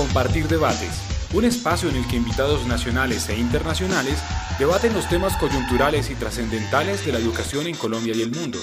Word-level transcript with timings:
Compartir 0.00 0.48
Debates, 0.48 0.96
un 1.34 1.44
espacio 1.44 1.90
en 1.90 1.96
el 1.96 2.08
que 2.08 2.16
invitados 2.16 2.66
nacionales 2.66 3.28
e 3.28 3.38
internacionales 3.38 4.18
debaten 4.58 4.94
los 4.94 5.06
temas 5.10 5.36
coyunturales 5.36 6.10
y 6.10 6.14
trascendentales 6.14 7.04
de 7.04 7.12
la 7.12 7.18
educación 7.18 7.66
en 7.66 7.76
Colombia 7.76 8.14
y 8.16 8.22
el 8.22 8.30
mundo. 8.30 8.56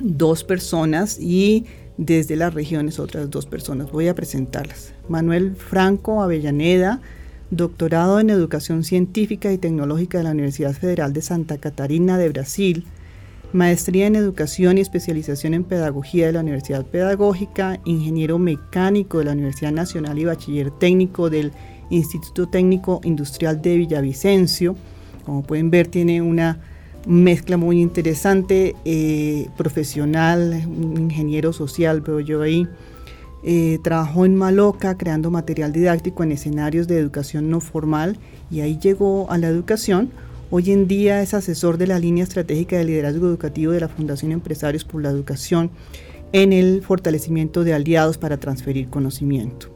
dos 0.00 0.44
personas 0.44 1.18
y 1.18 1.66
desde 1.96 2.36
las 2.36 2.54
regiones 2.54 2.98
otras 2.98 3.30
dos 3.30 3.46
personas. 3.46 3.90
Voy 3.90 4.08
a 4.08 4.14
presentarlas. 4.14 4.92
Manuel 5.08 5.56
Franco 5.56 6.22
Avellaneda, 6.22 7.00
doctorado 7.50 8.20
en 8.20 8.30
Educación 8.30 8.84
Científica 8.84 9.52
y 9.52 9.58
Tecnológica 9.58 10.18
de 10.18 10.24
la 10.24 10.30
Universidad 10.30 10.72
Federal 10.72 11.12
de 11.12 11.22
Santa 11.22 11.58
Catarina 11.58 12.18
de 12.18 12.28
Brasil, 12.30 12.84
maestría 13.52 14.06
en 14.06 14.16
Educación 14.16 14.78
y 14.78 14.80
especialización 14.80 15.54
en 15.54 15.64
Pedagogía 15.64 16.26
de 16.26 16.32
la 16.32 16.40
Universidad 16.40 16.84
Pedagógica, 16.84 17.80
ingeniero 17.84 18.38
mecánico 18.38 19.18
de 19.18 19.24
la 19.24 19.32
Universidad 19.32 19.72
Nacional 19.72 20.18
y 20.18 20.24
bachiller 20.24 20.70
técnico 20.70 21.30
del 21.30 21.52
Instituto 21.90 22.48
Técnico 22.48 23.00
Industrial 23.04 23.60
de 23.60 23.76
Villavicencio. 23.76 24.76
Como 25.24 25.42
pueden 25.42 25.70
ver, 25.70 25.88
tiene 25.88 26.22
una 26.22 26.60
mezcla 27.06 27.56
muy 27.56 27.80
interesante, 27.80 28.74
eh, 28.84 29.48
profesional, 29.56 30.62
un 30.66 30.98
ingeniero 30.98 31.52
social, 31.52 32.00
veo 32.00 32.20
yo 32.20 32.42
ahí 32.42 32.66
eh, 33.44 33.80
trabajó 33.82 34.24
en 34.24 34.36
Maloca 34.36 34.96
creando 34.96 35.30
material 35.32 35.72
didáctico 35.72 36.22
en 36.22 36.30
escenarios 36.30 36.86
de 36.86 36.98
educación 36.98 37.50
no 37.50 37.60
formal 37.60 38.16
y 38.52 38.60
ahí 38.60 38.78
llegó 38.78 39.30
a 39.30 39.38
la 39.38 39.48
educación. 39.48 40.10
Hoy 40.54 40.70
en 40.70 40.86
día 40.86 41.22
es 41.22 41.32
asesor 41.32 41.78
de 41.78 41.86
la 41.86 41.98
línea 41.98 42.24
estratégica 42.24 42.76
de 42.76 42.84
liderazgo 42.84 43.26
educativo 43.26 43.72
de 43.72 43.80
la 43.80 43.88
Fundación 43.88 44.32
Empresarios 44.32 44.84
por 44.84 45.00
la 45.00 45.08
Educación 45.08 45.70
en 46.32 46.52
el 46.52 46.82
fortalecimiento 46.82 47.64
de 47.64 47.72
aliados 47.72 48.18
para 48.18 48.36
transferir 48.36 48.90
conocimiento. 48.90 49.68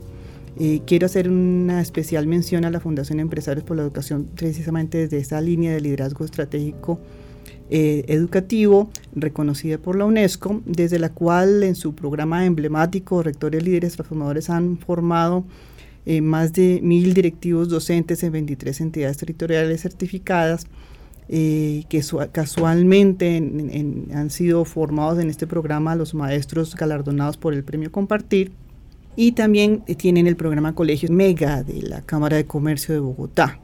Eh, 0.60 0.82
quiero 0.86 1.06
hacer 1.06 1.30
una 1.30 1.80
especial 1.80 2.26
mención 2.26 2.66
a 2.66 2.70
la 2.70 2.80
Fundación 2.80 3.20
Empresarios 3.20 3.64
por 3.64 3.78
la 3.78 3.84
Educación 3.84 4.28
precisamente 4.34 4.98
desde 4.98 5.16
esa 5.16 5.40
línea 5.40 5.72
de 5.72 5.80
liderazgo 5.80 6.26
estratégico 6.26 7.00
eh, 7.70 8.04
educativo 8.08 8.90
reconocida 9.14 9.78
por 9.78 9.96
la 9.96 10.04
UNESCO, 10.04 10.60
desde 10.66 10.98
la 10.98 11.08
cual 11.08 11.62
en 11.62 11.74
su 11.74 11.94
programa 11.94 12.44
emblemático 12.44 13.22
Rectores 13.22 13.62
Líderes 13.62 13.94
Transformadores 13.94 14.50
han 14.50 14.76
formado 14.76 15.46
eh, 16.06 16.20
más 16.20 16.52
de 16.52 16.80
mil 16.82 17.12
directivos 17.14 17.68
docentes 17.68 18.22
en 18.22 18.32
23 18.32 18.80
entidades 18.80 19.18
territoriales 19.18 19.82
certificadas. 19.82 20.66
Eh, 21.28 21.82
que 21.88 22.02
casualmente 22.30 23.36
han 24.14 24.30
sido 24.30 24.64
formados 24.64 25.18
en 25.18 25.28
este 25.28 25.48
programa 25.48 25.96
los 25.96 26.14
maestros 26.14 26.76
galardonados 26.76 27.36
por 27.36 27.52
el 27.52 27.64
premio 27.64 27.90
Compartir 27.90 28.52
y 29.16 29.32
también 29.32 29.82
tienen 29.96 30.28
el 30.28 30.36
programa 30.36 30.76
Colegios 30.76 31.10
Mega 31.10 31.64
de 31.64 31.82
la 31.82 32.02
Cámara 32.02 32.36
de 32.36 32.44
Comercio 32.44 32.94
de 32.94 33.00
Bogotá. 33.00 33.58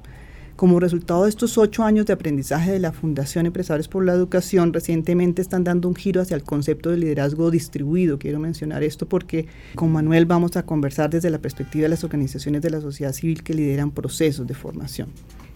Como 0.63 0.79
resultado 0.79 1.25
de 1.25 1.29
estos 1.29 1.59
ocho 1.59 1.83
años 1.83 2.07
de 2.07 2.13
aprendizaje 2.13 2.71
de 2.71 2.79
la 2.79 2.93
Fundación 2.93 3.47
Empresarios 3.47 3.89
por 3.89 4.05
la 4.05 4.13
Educación, 4.13 4.73
recientemente 4.73 5.43
están 5.43 5.65
dando 5.65 5.89
un 5.89 5.97
giro 5.97 6.21
hacia 6.21 6.37
el 6.37 6.45
concepto 6.45 6.91
de 6.91 6.99
liderazgo 6.99 7.51
distribuido. 7.51 8.17
Quiero 8.17 8.39
mencionar 8.39 8.85
esto 8.85 9.09
porque 9.09 9.49
con 9.75 9.91
Manuel 9.91 10.25
vamos 10.25 10.57
a 10.57 10.65
conversar 10.65 11.11
desde 11.11 11.31
la 11.31 11.41
perspectiva 11.41 11.83
de 11.83 11.89
las 11.89 12.05
organizaciones 12.05 12.63
de 12.63 12.71
la 12.71 12.81
sociedad 12.81 13.13
civil 13.13 13.43
que 13.43 13.55
lideran 13.55 13.91
procesos 13.91 14.47
de 14.47 14.55
formación. 14.55 15.09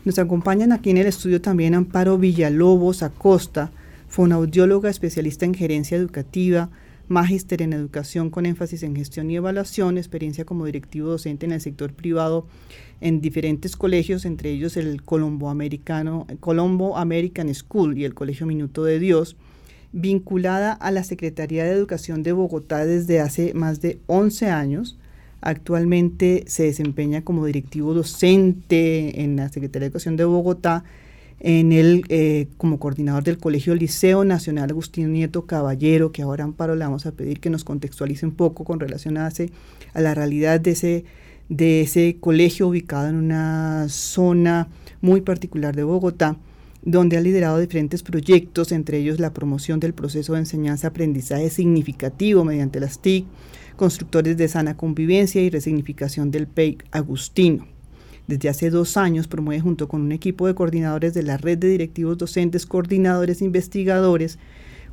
Nos 0.05 0.19
acompañan 0.19 0.73
aquí 0.73 0.91
en 0.91 0.97
el 0.97 1.07
estudio 1.07 1.41
también 1.41 1.77
Amparo 1.77 2.19
Villalobos 2.19 3.05
Acosta, 3.05 3.71
fonaudióloga 4.09 4.91
especialista 4.91 5.45
en 5.45 5.55
gerencia 5.55 5.97
educativa, 5.97 6.69
magíster 7.07 7.63
en 7.63 7.75
educación 7.75 8.29
con 8.31 8.45
énfasis 8.45 8.83
en 8.83 8.97
gestión 8.97 9.31
y 9.31 9.37
evaluación, 9.37 9.99
experiencia 9.99 10.45
como 10.45 10.67
directivo 10.67 11.11
docente 11.11 11.47
en 11.47 11.53
el 11.53 11.61
sector 11.61 11.93
privado 11.93 12.49
en 13.01 13.21
diferentes 13.21 13.77
colegios, 13.77 14.25
entre 14.25 14.51
ellos 14.51 14.77
el 14.77 15.03
Colombo, 15.03 15.51
Americano, 15.51 16.27
Colombo 16.41 16.97
American 16.97 17.53
School 17.55 17.99
y 17.99 18.05
el 18.05 18.15
Colegio 18.15 18.47
Minuto 18.47 18.85
de 18.85 18.99
Dios, 18.99 19.37
vinculada 19.93 20.73
a 20.73 20.91
la 20.91 21.05
Secretaría 21.05 21.65
de 21.65 21.73
Educación 21.73 22.23
de 22.23 22.33
Bogotá 22.33 22.85
desde 22.85 23.21
hace 23.21 23.55
más 23.55 23.81
de 23.81 23.99
11 24.07 24.51
años. 24.51 24.99
Actualmente 25.41 26.45
se 26.47 26.65
desempeña 26.65 27.23
como 27.23 27.47
directivo 27.47 27.95
docente 27.95 29.23
en 29.23 29.37
la 29.37 29.49
Secretaría 29.49 29.81
de 29.81 29.87
Educación 29.87 30.17
de 30.17 30.25
Bogotá 30.25 30.85
en 31.39 31.73
el, 31.73 32.05
eh, 32.09 32.49
como 32.57 32.79
coordinador 32.79 33.23
del 33.23 33.39
Colegio 33.39 33.75
Liceo 33.75 34.25
Nacional 34.25 34.71
Agustín 34.71 35.13
Nieto 35.13 35.47
Caballero, 35.47 36.11
que 36.11 36.23
ahora 36.23 36.45
Amparo 36.45 36.75
le 36.75 36.85
vamos 36.85 37.07
a 37.07 37.13
pedir 37.13 37.41
que 37.41 37.51
nos 37.51 37.65
contextualice 37.65 38.25
un 38.25 38.33
poco 38.33 38.65
con 38.65 38.81
relación 38.81 39.19
a, 39.19 39.29
a 39.29 40.01
la 40.01 40.15
realidad 40.15 40.61
de 40.61 40.71
ese, 40.71 41.05
de 41.49 41.83
ese 41.83 42.17
colegio 42.21 42.69
ubicado 42.69 43.09
en 43.09 43.17
una 43.17 43.89
zona 43.89 44.69
muy 45.01 45.21
particular 45.21 45.77
de 45.77 45.85
Bogotá, 45.85 46.37
donde 46.83 47.17
ha 47.17 47.21
liderado 47.21 47.59
diferentes 47.59 48.03
proyectos, 48.03 48.73
entre 48.73 48.99
ellos 48.99 49.19
la 49.19 49.33
promoción 49.33 49.81
del 49.81 49.93
proceso 49.93 50.35
de 50.35 50.41
enseñanza-aprendizaje 50.41 51.51
significativo 51.51 52.45
mediante 52.45 52.81
las 52.81 53.01
TIC, 53.01 53.27
constructores 53.77 54.37
de 54.37 54.49
sana 54.49 54.77
convivencia 54.77 55.43
y 55.43 55.51
resignificación 55.51 56.31
del 56.31 56.47
PEI 56.47 56.79
Agustino. 56.93 57.67
Desde 58.27 58.49
hace 58.49 58.71
dos 58.71 58.97
años 58.97 59.29
promueve 59.29 59.61
junto 59.61 59.89
con 59.89 60.01
un 60.01 60.11
equipo 60.13 60.47
de 60.47 60.55
coordinadores 60.55 61.15
de 61.15 61.23
la 61.23 61.37
red 61.37 61.59
de 61.59 61.69
directivos 61.69 62.19
docentes, 62.19 62.67
coordinadores 62.67 63.41
investigadores, 63.41 64.39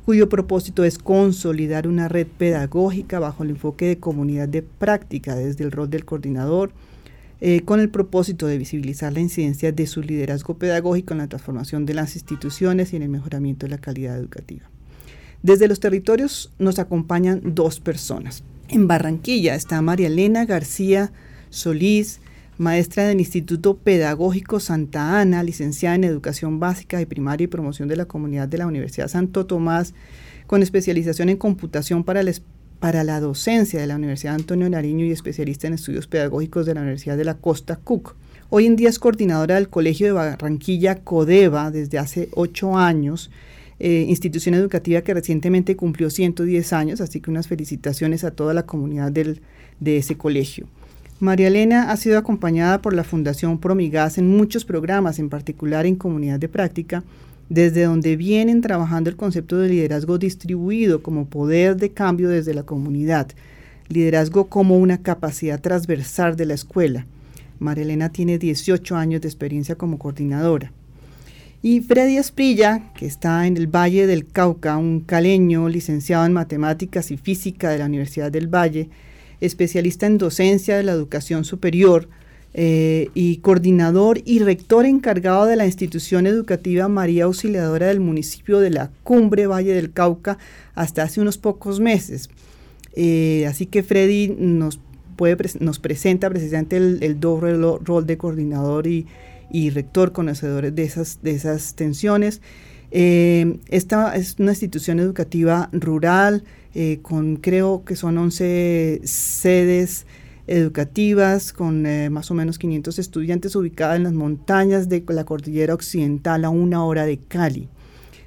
cuyo 0.04 0.28
propósito 0.28 0.84
es 0.84 0.98
consolidar 0.98 1.88
una 1.88 2.08
red 2.08 2.26
pedagógica 2.26 3.18
bajo 3.18 3.42
el 3.42 3.50
enfoque 3.50 3.86
de 3.86 3.98
comunidad 3.98 4.48
de 4.48 4.62
práctica 4.62 5.34
desde 5.34 5.64
el 5.64 5.72
rol 5.72 5.88
del 5.88 6.04
coordinador, 6.04 6.72
eh, 7.40 7.62
con 7.62 7.80
el 7.80 7.88
propósito 7.88 8.46
de 8.46 8.58
visibilizar 8.58 9.12
la 9.12 9.20
incidencia 9.20 9.72
de 9.72 9.86
su 9.86 10.02
liderazgo 10.02 10.54
pedagógico 10.54 11.14
en 11.14 11.18
la 11.18 11.28
transformación 11.28 11.86
de 11.86 11.94
las 11.94 12.16
instituciones 12.16 12.92
y 12.92 12.96
en 12.96 13.02
el 13.02 13.08
mejoramiento 13.08 13.66
de 13.66 13.70
la 13.70 13.78
calidad 13.78 14.18
educativa. 14.18 14.68
Desde 15.42 15.68
los 15.68 15.80
territorios 15.80 16.52
nos 16.58 16.78
acompañan 16.78 17.42
dos 17.54 17.80
personas. 17.80 18.44
En 18.68 18.88
Barranquilla 18.88 19.54
está 19.54 19.80
María 19.82 20.06
Elena 20.06 20.46
García 20.46 21.12
Solís, 21.50 22.20
maestra 22.58 23.08
del 23.08 23.20
Instituto 23.20 23.76
Pedagógico 23.76 24.60
Santa 24.60 25.20
Ana, 25.20 25.42
licenciada 25.42 25.96
en 25.96 26.04
Educación 26.04 26.60
Básica 26.60 27.00
y 27.00 27.06
Primaria 27.06 27.44
y 27.44 27.48
Promoción 27.48 27.88
de 27.88 27.96
la 27.96 28.04
Comunidad 28.06 28.48
de 28.48 28.58
la 28.58 28.66
Universidad 28.66 29.08
Santo 29.08 29.46
Tomás, 29.46 29.94
con 30.46 30.62
especialización 30.62 31.28
en 31.30 31.36
computación 31.36 32.04
para, 32.04 32.22
la 32.22 33.20
docencia 33.20 33.80
de 33.80 33.86
la 33.86 33.96
Universidad 33.96 34.34
Antonio 34.34 34.68
Nariño 34.70 35.04
y 35.04 35.10
especialista 35.10 35.66
en 35.66 35.74
estudios 35.74 36.06
pedagógicos 36.06 36.66
de 36.66 36.74
la 36.74 36.82
Universidad 36.82 37.16
de 37.16 37.24
la 37.24 37.34
Costa 37.34 37.76
Cook. 37.76 38.14
Hoy 38.50 38.66
en 38.66 38.76
día 38.76 38.90
es 38.90 38.98
coordinadora 38.98 39.56
del 39.56 39.68
Colegio 39.68 40.06
de 40.06 40.12
Barranquilla 40.12 40.96
Codeva 41.02 41.70
desde 41.70 41.98
hace 41.98 42.28
ocho 42.34 42.76
años, 42.76 43.30
eh, 43.80 44.04
institución 44.08 44.54
educativa 44.54 45.00
que 45.00 45.14
recientemente 45.14 45.74
cumplió 45.74 46.08
110 46.08 46.72
años, 46.72 47.00
así 47.00 47.20
que 47.20 47.30
unas 47.30 47.48
felicitaciones 47.48 48.22
a 48.22 48.30
toda 48.30 48.54
la 48.54 48.64
comunidad 48.64 49.10
de 49.10 49.96
ese 49.96 50.16
colegio. 50.16 50.68
María 51.24 51.48
Elena 51.48 51.90
ha 51.90 51.96
sido 51.96 52.18
acompañada 52.18 52.82
por 52.82 52.92
la 52.92 53.02
Fundación 53.02 53.58
Promigas 53.58 54.18
en 54.18 54.28
muchos 54.28 54.66
programas, 54.66 55.18
en 55.18 55.30
particular 55.30 55.86
en 55.86 55.96
Comunidad 55.96 56.38
de 56.38 56.50
Práctica, 56.50 57.02
desde 57.48 57.84
donde 57.84 58.16
vienen 58.16 58.60
trabajando 58.60 59.08
el 59.08 59.16
concepto 59.16 59.56
de 59.56 59.70
liderazgo 59.70 60.18
distribuido 60.18 61.02
como 61.02 61.26
poder 61.26 61.76
de 61.76 61.90
cambio 61.90 62.28
desde 62.28 62.52
la 62.52 62.64
comunidad, 62.64 63.28
liderazgo 63.88 64.48
como 64.48 64.76
una 64.76 64.98
capacidad 64.98 65.58
transversal 65.62 66.36
de 66.36 66.44
la 66.44 66.54
escuela. 66.54 67.06
María 67.58 67.84
Elena 67.84 68.10
tiene 68.10 68.36
18 68.36 68.94
años 68.94 69.22
de 69.22 69.28
experiencia 69.28 69.76
como 69.76 69.98
coordinadora. 69.98 70.72
Y 71.62 71.80
Freddy 71.80 72.18
Esprilla, 72.18 72.92
que 72.94 73.06
está 73.06 73.46
en 73.46 73.56
el 73.56 73.66
Valle 73.66 74.06
del 74.06 74.26
Cauca, 74.26 74.76
un 74.76 75.00
caleño 75.00 75.70
licenciado 75.70 76.26
en 76.26 76.34
Matemáticas 76.34 77.10
y 77.10 77.16
Física 77.16 77.70
de 77.70 77.78
la 77.78 77.86
Universidad 77.86 78.30
del 78.30 78.48
Valle, 78.48 78.90
especialista 79.44 80.06
en 80.06 80.18
docencia 80.18 80.76
de 80.76 80.82
la 80.82 80.92
educación 80.92 81.44
superior, 81.44 82.08
eh, 82.56 83.10
y 83.14 83.38
coordinador 83.38 84.20
y 84.24 84.38
rector 84.38 84.86
encargado 84.86 85.44
de 85.44 85.56
la 85.56 85.66
institución 85.66 86.28
educativa 86.28 86.86
María 86.86 87.24
Auxiliadora 87.24 87.88
del 87.88 87.98
municipio 87.98 88.60
de 88.60 88.70
la 88.70 88.92
Cumbre 89.02 89.48
Valle 89.48 89.74
del 89.74 89.90
Cauca 89.92 90.38
hasta 90.76 91.02
hace 91.02 91.20
unos 91.20 91.36
pocos 91.36 91.80
meses. 91.80 92.30
Eh, 92.94 93.44
así 93.48 93.66
que 93.66 93.82
Freddy 93.82 94.36
nos, 94.38 94.78
puede, 95.16 95.36
nos 95.58 95.80
presenta 95.80 96.30
precisamente 96.30 96.76
el, 96.76 97.18
doble 97.18 97.54
rol 97.82 98.06
de 98.06 98.16
coordinador 98.16 98.86
y, 98.86 99.04
rector 99.70 100.12
conocedor 100.12 100.72
de 100.72 100.82
esas, 100.84 101.18
de 101.22 101.32
esas 101.32 101.74
tensiones. 101.74 102.40
Eh, 102.92 103.58
esta 103.68 104.14
es 104.14 104.36
una 104.38 104.52
institución 104.52 105.00
educativa 105.00 105.70
rural 105.72 106.44
con 107.02 107.36
creo 107.36 107.84
que 107.84 107.96
son 107.96 108.18
11 108.18 109.00
sedes 109.04 110.06
educativas 110.46 111.52
con 111.52 111.86
eh, 111.86 112.10
más 112.10 112.30
o 112.30 112.34
menos 112.34 112.58
500 112.58 112.98
estudiantes 112.98 113.56
ubicada 113.56 113.96
en 113.96 114.04
las 114.04 114.12
montañas 114.12 114.88
de 114.88 115.02
la 115.08 115.24
cordillera 115.24 115.74
occidental 115.74 116.44
a 116.44 116.50
una 116.50 116.84
hora 116.84 117.06
de 117.06 117.18
Cali. 117.18 117.68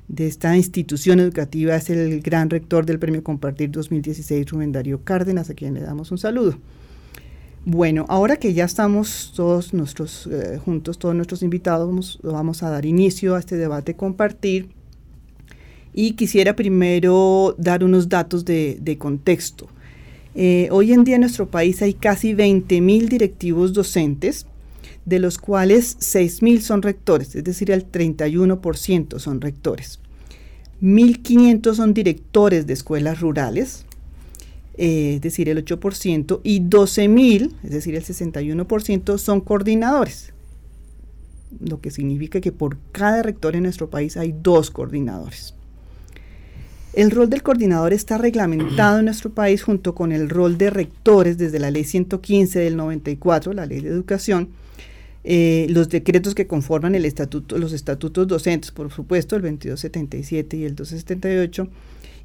De 0.08 0.26
esta 0.26 0.56
institución 0.56 1.20
educativa 1.20 1.76
es 1.76 1.90
el 1.90 2.22
gran 2.22 2.50
rector 2.50 2.86
del 2.86 2.98
Premio 2.98 3.24
Compartir 3.24 3.72
2016, 3.72 4.50
Rubén 4.50 4.72
Darío 4.72 5.04
Cárdenas, 5.04 5.50
a 5.50 5.54
quien 5.54 5.74
le 5.74 5.82
damos 5.82 6.12
un 6.12 6.18
saludo. 6.18 6.58
Bueno, 7.66 8.06
ahora 8.08 8.38
que 8.38 8.54
ya 8.54 8.64
estamos 8.64 9.34
todos 9.36 9.74
nuestros 9.74 10.26
eh, 10.28 10.58
juntos, 10.64 10.98
todos 10.98 11.14
nuestros 11.14 11.44
invitados, 11.44 12.20
vamos, 12.24 12.64
a 12.64 12.70
dar 12.70 12.86
inicio 12.86 13.36
a 13.36 13.40
este 13.40 13.58
debate 13.58 13.98
compartir. 13.98 14.70
Y 16.00 16.12
quisiera 16.12 16.56
primero 16.56 17.56
dar 17.58 17.84
unos 17.84 18.08
datos 18.08 18.46
de, 18.46 18.98
contexto. 19.00 19.68
Eh, 20.36 20.68
hoy 20.70 20.94
en 20.94 21.04
día 21.04 21.16
en 21.16 21.22
nuestro 21.22 21.50
país 21.50 21.82
hay 21.82 21.96
casi 21.96 22.36
20.000 22.36 23.08
directivos 23.08 23.74
docentes, 23.74 24.46
de 25.06 25.18
los 25.18 25.40
cuales 25.40 25.98
6.000 25.98 26.60
son 26.60 26.84
rectores, 26.84 27.36
es 27.36 27.44
decir, 27.44 27.72
el 27.72 27.92
31% 27.92 29.18
son 29.18 29.42
rectores. 29.42 30.00
1.500 30.84 31.74
son 31.74 31.96
directores 31.96 32.68
de 32.68 32.74
escuelas 32.74 33.20
rurales, 33.20 33.88
eh, 34.78 35.14
es 35.16 35.22
decir, 35.22 35.50
el 35.50 35.66
8%, 35.66 36.42
y 36.44 36.62
12.000, 36.62 37.54
es 37.64 37.72
decir, 37.72 37.96
el 37.96 38.04
61%, 38.04 39.18
son 39.18 39.42
coordinadores, 39.42 40.32
lo 41.60 41.82
que 41.82 41.90
significa 41.90 42.40
que 42.40 42.52
por 42.52 42.78
cada 42.92 43.24
rector 43.24 43.56
en 43.56 43.64
nuestro 43.64 43.90
país 43.90 44.16
hay 44.16 44.36
dos 44.44 44.70
coordinadores. 44.70 45.57
El 46.98 47.12
rol 47.12 47.30
del 47.30 47.44
coordinador 47.44 47.94
está 47.94 48.18
reglamentado 48.18 48.98
en 48.98 49.06
nuestro 49.06 49.30
país 49.30 49.62
junto 49.62 49.94
con 49.94 50.12
el 50.12 50.32
rol 50.32 50.58
de 50.58 50.72
rectores 50.72 51.38
desde 51.38 51.60
la 51.60 51.70
ley 51.70 51.84
115 51.84 52.58
del 52.58 52.76
94, 52.76 53.54
la 53.54 53.68
ley 53.68 53.82
de 53.82 53.90
educación, 53.90 54.50
eh, 55.24 55.68
los 55.70 55.90
decretos 55.90 56.34
que 56.34 56.48
conforman 56.48 56.96
el 56.96 57.06
estatuto, 57.06 57.60
los 57.60 57.72
estatutos 57.72 58.28
docentes, 58.28 58.72
por 58.72 58.92
supuesto, 58.92 59.36
el 59.36 59.44
2277 59.44 60.58
y 60.58 60.64
el 60.64 60.74
278, 60.74 61.68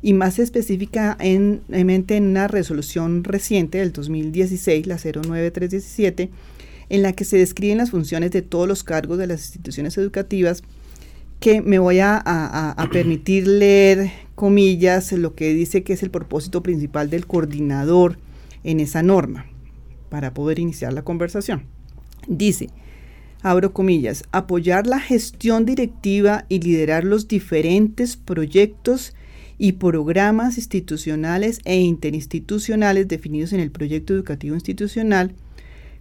y 0.00 0.14
más 0.14 0.38
específicamente 0.38 2.16
en 2.16 2.24
una 2.24 2.48
resolución 2.48 3.24
reciente 3.24 3.76
del 3.76 3.92
2016, 3.92 4.86
la 4.86 4.96
09317, 4.96 6.30
en 6.88 7.02
la 7.02 7.12
que 7.12 7.26
se 7.26 7.36
describen 7.36 7.76
las 7.76 7.90
funciones 7.90 8.30
de 8.30 8.40
todos 8.40 8.66
los 8.66 8.84
cargos 8.84 9.18
de 9.18 9.26
las 9.26 9.42
instituciones 9.44 9.98
educativas, 9.98 10.62
que 11.42 11.60
me 11.60 11.80
voy 11.80 11.98
a, 11.98 12.88
permitir 12.92 13.48
leer, 13.48 14.12
comillas, 14.36 15.10
lo 15.12 15.34
que 15.34 15.52
dice 15.52 15.82
que 15.82 15.92
es 15.92 16.02
el 16.02 16.10
propósito 16.10 16.62
principal 16.62 17.10
del 17.10 17.26
coordinador 17.26 18.16
en 18.62 18.78
esa 18.78 19.02
norma, 19.02 19.46
para 20.08 20.32
poder 20.32 20.60
iniciar 20.60 20.92
la 20.92 21.02
conversación. 21.02 21.64
Dice, 22.28 22.70
abro 23.42 23.72
comillas, 23.72 24.22
apoyar 24.30 24.86
la 24.86 25.00
gestión 25.00 25.66
directiva 25.66 26.46
y 26.48 26.60
liderar 26.60 27.02
los 27.02 27.26
diferentes 27.26 28.16
proyectos 28.16 29.12
y 29.58 29.72
programas 29.72 30.58
institucionales 30.58 31.58
e 31.64 31.80
interinstitucionales 31.80 33.08
definidos 33.08 33.52
en 33.52 33.58
el 33.60 33.72
proyecto 33.72 34.14
educativo 34.14 34.54
institucional 34.54 35.34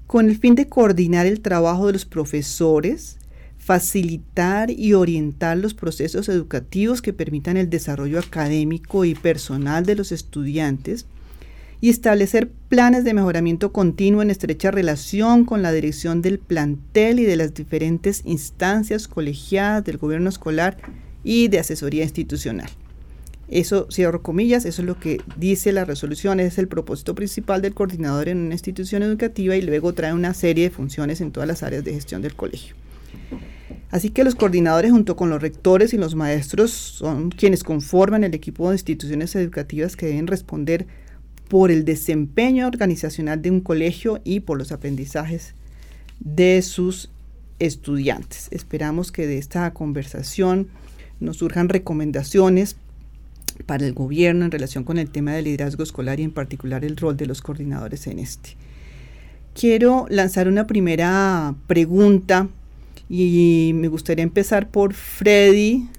con 0.06 0.30
el 0.30 0.38
fin 0.38 0.54
de 0.54 0.68
coordinar 0.68 1.26
el 1.26 1.42
trabajo 1.42 1.88
de 1.88 1.94
los 1.94 2.06
profesores, 2.06 3.18
facilitar 3.72 4.70
y 4.70 4.96
orientar 4.96 5.56
los 5.56 5.74
procesos 5.74 6.28
educativos 6.28 7.02
que 7.02 7.14
permitan 7.14 7.56
el 7.56 7.70
desarrollo 7.70 8.20
académico 8.20 9.06
y 9.06 9.16
personal 9.16 9.86
de 9.86 9.96
los 9.96 10.12
estudiantes 10.12 11.06
y 11.80 11.90
establecer 11.90 12.52
planes 12.68 13.06
de 13.06 13.14
mejoramiento 13.14 13.72
continuo 13.72 14.24
en 14.24 14.30
estrecha 14.30 14.72
relación 14.72 15.46
con 15.46 15.62
la 15.62 15.72
dirección 15.72 16.22
del 16.22 16.38
plantel 16.38 17.22
y 17.22 17.24
de 17.24 17.38
las 17.38 17.54
diferentes 17.54 18.24
instancias 18.26 19.08
colegiadas 19.08 19.86
del 19.86 20.00
gobierno 20.00 20.28
escolar 20.28 20.76
y 21.24 21.48
de 21.48 21.60
asesoría 21.60 22.04
institucional. 22.04 22.70
Eso, 23.48 23.88
cierro 23.90 24.22
comillas, 24.22 24.66
eso 24.66 24.82
es 24.82 24.86
lo 24.86 25.00
que 25.00 25.22
dice 25.38 25.72
la 25.72 25.86
resolución, 25.86 26.42
es 26.42 26.58
el 26.58 26.68
propósito 26.68 27.16
principal 27.16 27.62
del 27.62 27.74
coordinador 27.74 28.28
en 28.28 28.40
una 28.40 28.56
institución 28.56 29.02
educativa 29.02 29.56
y 29.56 29.62
luego 29.62 29.94
trae 29.94 30.12
una 30.12 30.34
serie 30.34 30.66
de 30.66 30.76
funciones 30.76 31.22
en 31.22 31.32
todas 31.32 31.48
las 31.48 31.64
áreas 31.64 31.86
de 31.86 31.94
gestión 31.94 32.22
del 32.22 32.36
colegio. 32.36 32.76
Así 33.92 34.10
que 34.10 34.24
los 34.24 34.36
coordinadores 34.36 34.92
junto 34.92 35.18
con 35.18 35.30
los 35.30 35.42
rectores 35.42 35.94
y 35.94 35.98
los 35.98 36.16
maestros 36.16 36.72
son 36.72 37.30
quienes 37.30 37.64
conforman 37.64 38.24
el 38.24 38.34
equipo 38.34 38.70
de 38.70 38.76
instituciones 38.76 39.36
educativas 39.36 39.98
que 39.98 40.06
deben 40.06 40.28
responder 40.28 40.88
por 41.50 41.72
el 41.72 41.84
desempeño 41.84 42.68
organizacional 42.68 43.42
de 43.42 43.52
un 43.52 43.60
colegio 43.60 44.22
y 44.24 44.40
por 44.40 44.58
los 44.58 44.72
aprendizajes 44.72 45.56
de 46.22 46.62
sus 46.62 47.12
estudiantes. 47.60 48.48
Esperamos 48.52 49.12
que 49.12 49.28
de 49.28 49.38
esta 49.38 49.74
conversación 49.74 50.70
nos 51.20 51.38
surjan 51.38 51.68
recomendaciones 51.68 52.78
para 53.66 53.86
el 53.86 53.94
gobierno 53.94 54.46
en 54.46 54.52
relación 54.52 54.86
con 54.86 54.98
el 55.00 55.10
tema 55.10 55.34
del 55.34 55.44
liderazgo 55.46 55.84
escolar 55.84 56.22
y 56.22 56.24
en 56.24 56.32
particular 56.32 56.86
el 56.86 56.96
rol 56.96 57.18
de 57.18 57.26
los 57.26 57.42
coordinadores 57.42 58.08
en 58.08 58.20
este. 58.20 58.56
Quiero 59.54 60.06
lanzar 60.10 60.48
una 60.48 60.66
primera 60.66 61.54
pregunta 61.68 62.48
y 63.14 63.74
me 63.74 63.90
gustaría 63.90 64.24
empezar 64.24 64.70
por 64.70 64.94
Freddy 64.94 65.90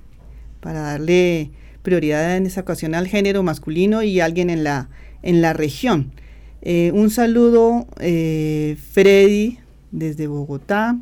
para 0.61 0.81
darle 0.81 1.50
prioridad 1.83 2.38
en 2.38 2.47
esa 2.47 2.62
ocasión 2.62 2.95
al 2.95 3.07
género 3.07 3.42
masculino 3.42 4.02
y 4.02 4.21
alguien 4.21 4.49
en 4.49 4.64
la, 4.64 4.88
en 5.23 5.42
la 5.42 5.52
región. 5.52 6.12
Eh, 6.62 6.90
un 6.95 7.11
saludo, 7.11 7.87
eh, 8.00 8.78
Freddy, 8.92 9.59
desde 9.90 10.26
Bogotá. 10.26 10.97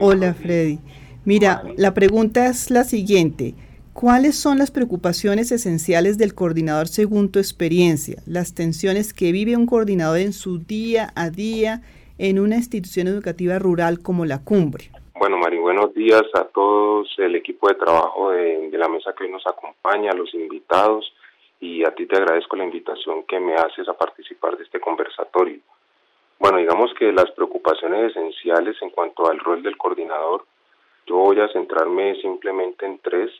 Hola, 0.00 0.34
Freddy. 0.34 0.80
Mira, 1.24 1.62
la 1.76 1.94
pregunta 1.94 2.48
es 2.48 2.72
la 2.72 2.82
siguiente. 2.82 3.54
¿Cuáles 3.92 4.34
son 4.34 4.58
las 4.58 4.72
preocupaciones 4.72 5.52
esenciales 5.52 6.18
del 6.18 6.34
coordinador 6.34 6.88
según 6.88 7.28
tu 7.28 7.38
experiencia? 7.38 8.20
Las 8.26 8.52
tensiones 8.52 9.14
que 9.14 9.30
vive 9.30 9.56
un 9.56 9.66
coordinador 9.66 10.18
en 10.18 10.32
su 10.32 10.58
día 10.58 11.12
a 11.14 11.30
día 11.30 11.82
en 12.18 12.40
una 12.40 12.56
institución 12.56 13.06
educativa 13.06 13.60
rural 13.60 14.00
como 14.00 14.24
la 14.24 14.40
cumbre. 14.40 14.90
Bueno, 15.24 15.38
Mari, 15.38 15.56
buenos 15.56 15.94
días 15.94 16.24
a 16.34 16.44
todos 16.44 17.08
el 17.16 17.34
equipo 17.34 17.66
de 17.68 17.76
trabajo 17.76 18.32
de, 18.32 18.68
la 18.72 18.88
mesa 18.88 19.14
que 19.14 19.24
hoy 19.24 19.30
nos 19.30 19.46
acompaña, 19.46 20.10
a 20.10 20.14
los 20.14 20.34
invitados 20.34 21.14
y 21.60 21.82
a 21.82 21.94
ti 21.94 22.04
te 22.04 22.18
agradezco 22.18 22.56
la 22.56 22.64
invitación 22.64 23.22
que 23.22 23.40
me 23.40 23.54
haces 23.54 23.88
a 23.88 23.94
participar 23.94 24.58
de 24.58 24.64
este 24.64 24.80
conversatorio. 24.80 25.60
Bueno, 26.38 26.58
digamos 26.58 26.92
que 26.98 27.10
las 27.10 27.30
preocupaciones 27.30 28.10
esenciales 28.10 28.76
en 28.82 28.90
cuanto 28.90 29.26
al 29.30 29.38
rol 29.38 29.62
del 29.62 29.78
coordinador, 29.78 30.44
yo 31.06 31.16
voy 31.16 31.40
a 31.40 31.48
centrarme 31.48 32.16
simplemente 32.20 32.84
en 32.84 32.98
tres. 32.98 33.30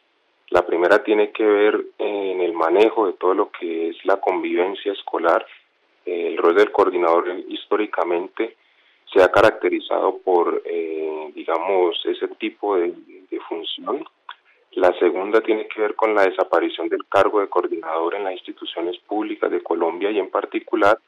La 0.49 0.65
primera 0.65 1.05
tiene 1.05 1.33
que 1.33 1.45
ver 1.45 1.85
en 1.99 2.41
el 2.41 2.55
manejo 2.55 3.09
de 3.09 3.13
todo 3.13 3.35
lo 3.35 3.51
que 3.51 3.91
es 3.91 3.97
la 4.07 4.17
convivencia 4.17 4.91
escolar. 4.91 5.45
El 6.07 6.39
rol 6.39 6.55
del 6.55 6.73
coordinador 6.73 7.29
históricamente 7.47 8.57
se 9.15 9.23
ha 9.23 9.29
caracterizado 9.29 10.19
por, 10.19 10.61
eh, 10.65 11.31
digamos, 11.35 12.01
ese 12.05 12.27
tipo 12.37 12.77
de, 12.77 12.93
función. 13.49 14.03
La 14.73 14.97
segunda 14.99 15.41
tiene 15.43 15.69
que 15.69 15.81
ver 15.81 15.95
con 15.95 16.15
la 16.15 16.23
desaparición 16.23 16.89
del 16.89 17.05
cargo 17.07 17.41
de 17.41 17.49
coordinador 17.49 18.15
en 18.15 18.25
las 18.25 18.33
instituciones 18.33 18.97
públicas 19.01 19.51
de 19.51 19.63
Colombia 19.63 20.11
y 20.11 20.19
en 20.19 20.31
particular 20.31 20.99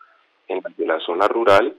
en 0.49 0.61
la 0.79 1.01
zona 1.01 1.27
rural. 1.29 1.75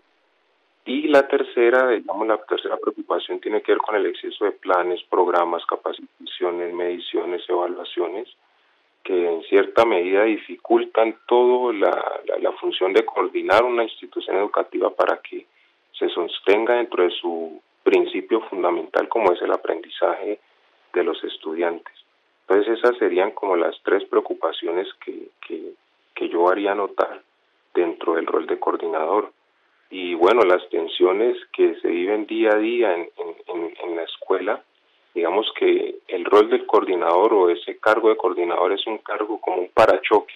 Y 0.86 1.10
la 1.10 1.28
tercera, 1.28 1.90
digamos, 1.90 2.28
la 2.28 2.38
tercera 2.38 2.78
preocupación 2.78 3.40
tiene 3.40 3.62
que 3.62 3.74
ver 3.74 3.82
con 3.82 3.96
el 3.96 4.08
exceso 4.08 4.46
de 4.46 4.54
planes, 4.54 5.04
programas, 5.04 5.64
capacitaciones, 5.66 6.74
mediciones, 6.74 7.44
evaluaciones, 7.48 8.28
que 9.04 9.28
en 9.30 9.44
cierta 9.44 9.86
medida 9.86 10.24
dificultan 10.24 11.18
toda 11.28 11.74
la 11.74 12.52
función 12.54 12.94
de 12.94 13.06
coordinar 13.06 13.64
una 13.64 13.84
institución 13.84 14.38
educativa 14.38 14.90
para 14.90 15.18
que 15.18 15.46
se 15.94 16.10
sostenga 16.10 16.76
dentro 16.76 17.04
de 17.04 17.12
su 17.12 17.62
principio 17.84 18.42
fundamental 18.50 19.08
como 19.08 19.32
es 19.32 19.42
el 19.42 19.52
aprendizaje 19.52 20.40
de 20.94 21.04
los 21.04 21.24
estudiantes. 21.24 21.94
Entonces 22.42 22.78
esas 22.78 22.98
serían 22.98 23.32
como 23.32 23.56
las 23.56 23.76
tres 23.84 24.04
preocupaciones 24.06 24.88
que, 25.06 25.30
que, 25.48 26.30
yo 26.30 26.50
haría 26.50 26.76
notar 26.76 27.22
dentro 27.74 28.16
del 28.16 28.26
rol 28.26 28.48
de 28.48 28.60
coordinador. 28.60 29.32
Y 29.90 30.14
bueno, 30.16 30.42
las 30.42 30.68
tensiones 30.70 31.38
que 31.54 31.76
se 31.76 31.88
viven 31.88 32.26
día 32.26 32.50
a 32.52 32.58
día 32.58 32.94
en, 32.94 33.10
en, 33.48 33.96
la 33.96 34.04
escuela, 34.04 34.62
digamos 35.16 35.50
que 35.58 35.96
el 36.10 36.26
rol 36.26 36.50
del 36.50 36.66
coordinador 36.66 37.34
o 37.34 37.50
ese 37.50 37.78
cargo 37.78 38.10
de 38.10 38.18
coordinador 38.18 38.74
es 38.74 38.86
un 38.88 38.98
cargo 38.98 39.40
como 39.40 39.62
un 39.62 39.70
parachoque. 39.70 40.34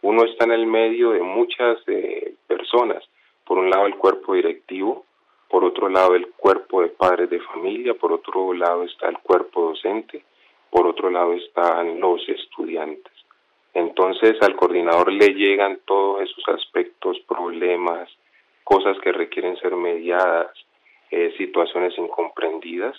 Uno 0.00 0.24
está 0.24 0.44
en 0.44 0.52
el 0.52 0.66
medio 0.66 1.10
de 1.10 1.20
muchas 1.20 1.78
eh, 1.88 2.34
personas 2.46 3.04
por 3.48 3.58
un 3.58 3.70
lado 3.70 3.86
el 3.86 3.96
cuerpo 3.96 4.34
directivo, 4.34 5.06
por 5.48 5.64
otro 5.64 5.88
lado 5.88 6.14
el 6.14 6.28
cuerpo 6.32 6.82
de 6.82 6.88
padres 6.88 7.30
de 7.30 7.40
familia, 7.40 7.94
por 7.94 8.12
otro 8.12 8.52
lado 8.52 8.84
está 8.84 9.08
el 9.08 9.18
cuerpo 9.20 9.70
docente, 9.70 10.22
por 10.70 10.86
otro 10.86 11.08
lado 11.08 11.32
están 11.32 11.98
los 11.98 12.20
estudiantes. 12.28 13.12
Entonces 13.72 14.36
al 14.42 14.54
coordinador 14.54 15.10
le 15.10 15.28
llegan 15.28 15.80
todos 15.86 16.22
esos 16.22 16.44
aspectos, 16.48 17.18
problemas, 17.26 18.10
cosas 18.64 18.98
que 18.98 19.12
requieren 19.12 19.56
ser 19.56 19.74
mediadas, 19.74 20.54
eh, 21.10 21.32
situaciones 21.38 21.96
incomprendidas, 21.96 22.96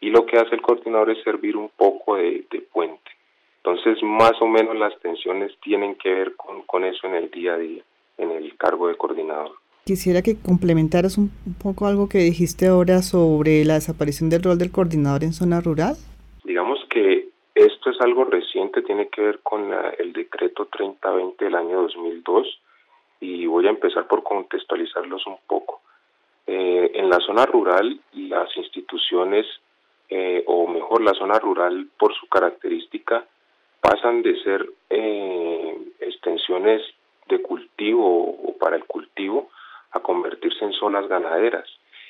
y 0.00 0.08
lo 0.08 0.24
que 0.24 0.38
hace 0.38 0.54
el 0.54 0.62
coordinador 0.62 1.10
es 1.10 1.22
servir 1.22 1.58
un 1.58 1.68
poco 1.68 2.16
de, 2.16 2.46
puente. 2.72 3.10
Entonces, 3.58 4.02
más 4.02 4.32
o 4.40 4.46
menos 4.46 4.74
las 4.76 4.98
tensiones 5.00 5.52
tienen 5.60 5.96
que 5.96 6.08
ver 6.08 6.36
con, 6.36 6.62
con 6.62 6.84
eso 6.84 7.06
en 7.06 7.16
el 7.16 7.30
día 7.30 7.52
a 7.52 7.58
día, 7.58 7.82
en 8.16 8.30
el 8.30 8.56
cargo 8.56 8.88
de 8.88 8.96
coordinador. 8.96 9.60
Quisiera 9.90 10.22
que 10.22 10.40
complementaras 10.40 11.18
un, 11.18 11.32
poco 11.60 11.88
algo 11.88 12.08
que 12.08 12.18
dijiste 12.18 12.68
ahora 12.68 13.02
sobre 13.02 13.64
la 13.64 13.74
desaparición 13.74 14.30
del 14.30 14.44
rol 14.44 14.56
del 14.56 14.70
coordinador 14.70 15.24
en 15.24 15.32
zona 15.32 15.60
rural. 15.60 15.96
Digamos 16.44 16.78
que 16.88 17.26
esto 17.56 17.90
es 17.90 18.00
algo 18.00 18.22
reciente, 18.24 18.82
tiene 18.82 19.08
que 19.08 19.20
ver 19.20 19.40
con 19.40 19.68
el 19.98 20.12
decreto 20.12 20.66
3020 20.66 21.44
del 21.44 21.56
año 21.56 21.82
2002 21.82 22.60
y 23.20 23.46
voy 23.46 23.66
a 23.66 23.70
empezar 23.70 24.06
por 24.06 24.22
contextualizarlos 24.22 25.26
un 25.26 25.38
poco. 25.48 25.80
Eh, 26.46 26.92
en 26.94 27.10
la 27.10 27.18
zona 27.18 27.44
rural, 27.46 27.98
las 28.12 28.56
instituciones, 28.56 29.44
eh, 30.08 30.44
o 30.46 30.68
mejor, 30.68 31.02
la 31.02 31.14
zona 31.14 31.40
rural 31.40 31.88
por 31.98 32.14
su 32.14 32.28
característica, 32.28 33.26
pasan 33.80 34.22
de 34.22 34.40
ser 34.44 34.70
eh, 34.88 35.76
extensiones 35.98 36.80
de 37.28 37.42
cultivo 37.42 38.06
o 38.06 38.56
para 38.56 38.76
el 38.76 38.84
cultivo 38.84 39.50
a 39.92 40.00
convertirse 40.00 40.64
en 40.64 40.72
zonas 40.72 41.08
ganaderas. 41.08 41.68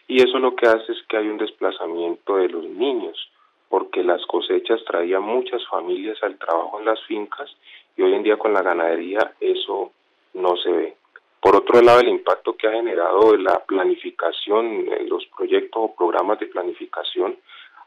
Y 0.08 0.22
eso 0.22 0.38
lo 0.38 0.56
que 0.56 0.66
hace 0.66 0.92
es 0.92 1.02
que 1.08 1.16
hay 1.16 1.28
un 1.28 1.38
desplazamiento 1.38 2.36
de 2.36 2.48
los 2.48 2.64
niños, 2.64 3.30
porque 3.68 4.02
las 4.02 4.24
cosechas 4.26 4.84
traían 4.84 5.22
muchas 5.22 5.66
familias 5.68 6.20
al 6.22 6.36
trabajo 6.36 6.80
en 6.80 6.86
las 6.86 7.00
fincas 7.04 7.48
y 7.96 8.02
hoy 8.02 8.14
en 8.14 8.22
día 8.22 8.36
con 8.36 8.52
la 8.52 8.62
ganadería 8.62 9.34
eso 9.40 9.92
no 10.34 10.56
se 10.56 10.70
ve. 10.70 10.96
Por 11.40 11.56
otro 11.56 11.80
lado, 11.80 12.00
el 12.00 12.08
impacto 12.08 12.56
que 12.56 12.66
ha 12.66 12.72
generado 12.72 13.36
la 13.36 13.64
planificación, 13.64 14.88
en 14.92 15.08
los 15.08 15.24
proyectos 15.36 15.82
o 15.82 15.94
programas 15.94 16.38
de 16.38 16.46
planificación, 16.46 17.36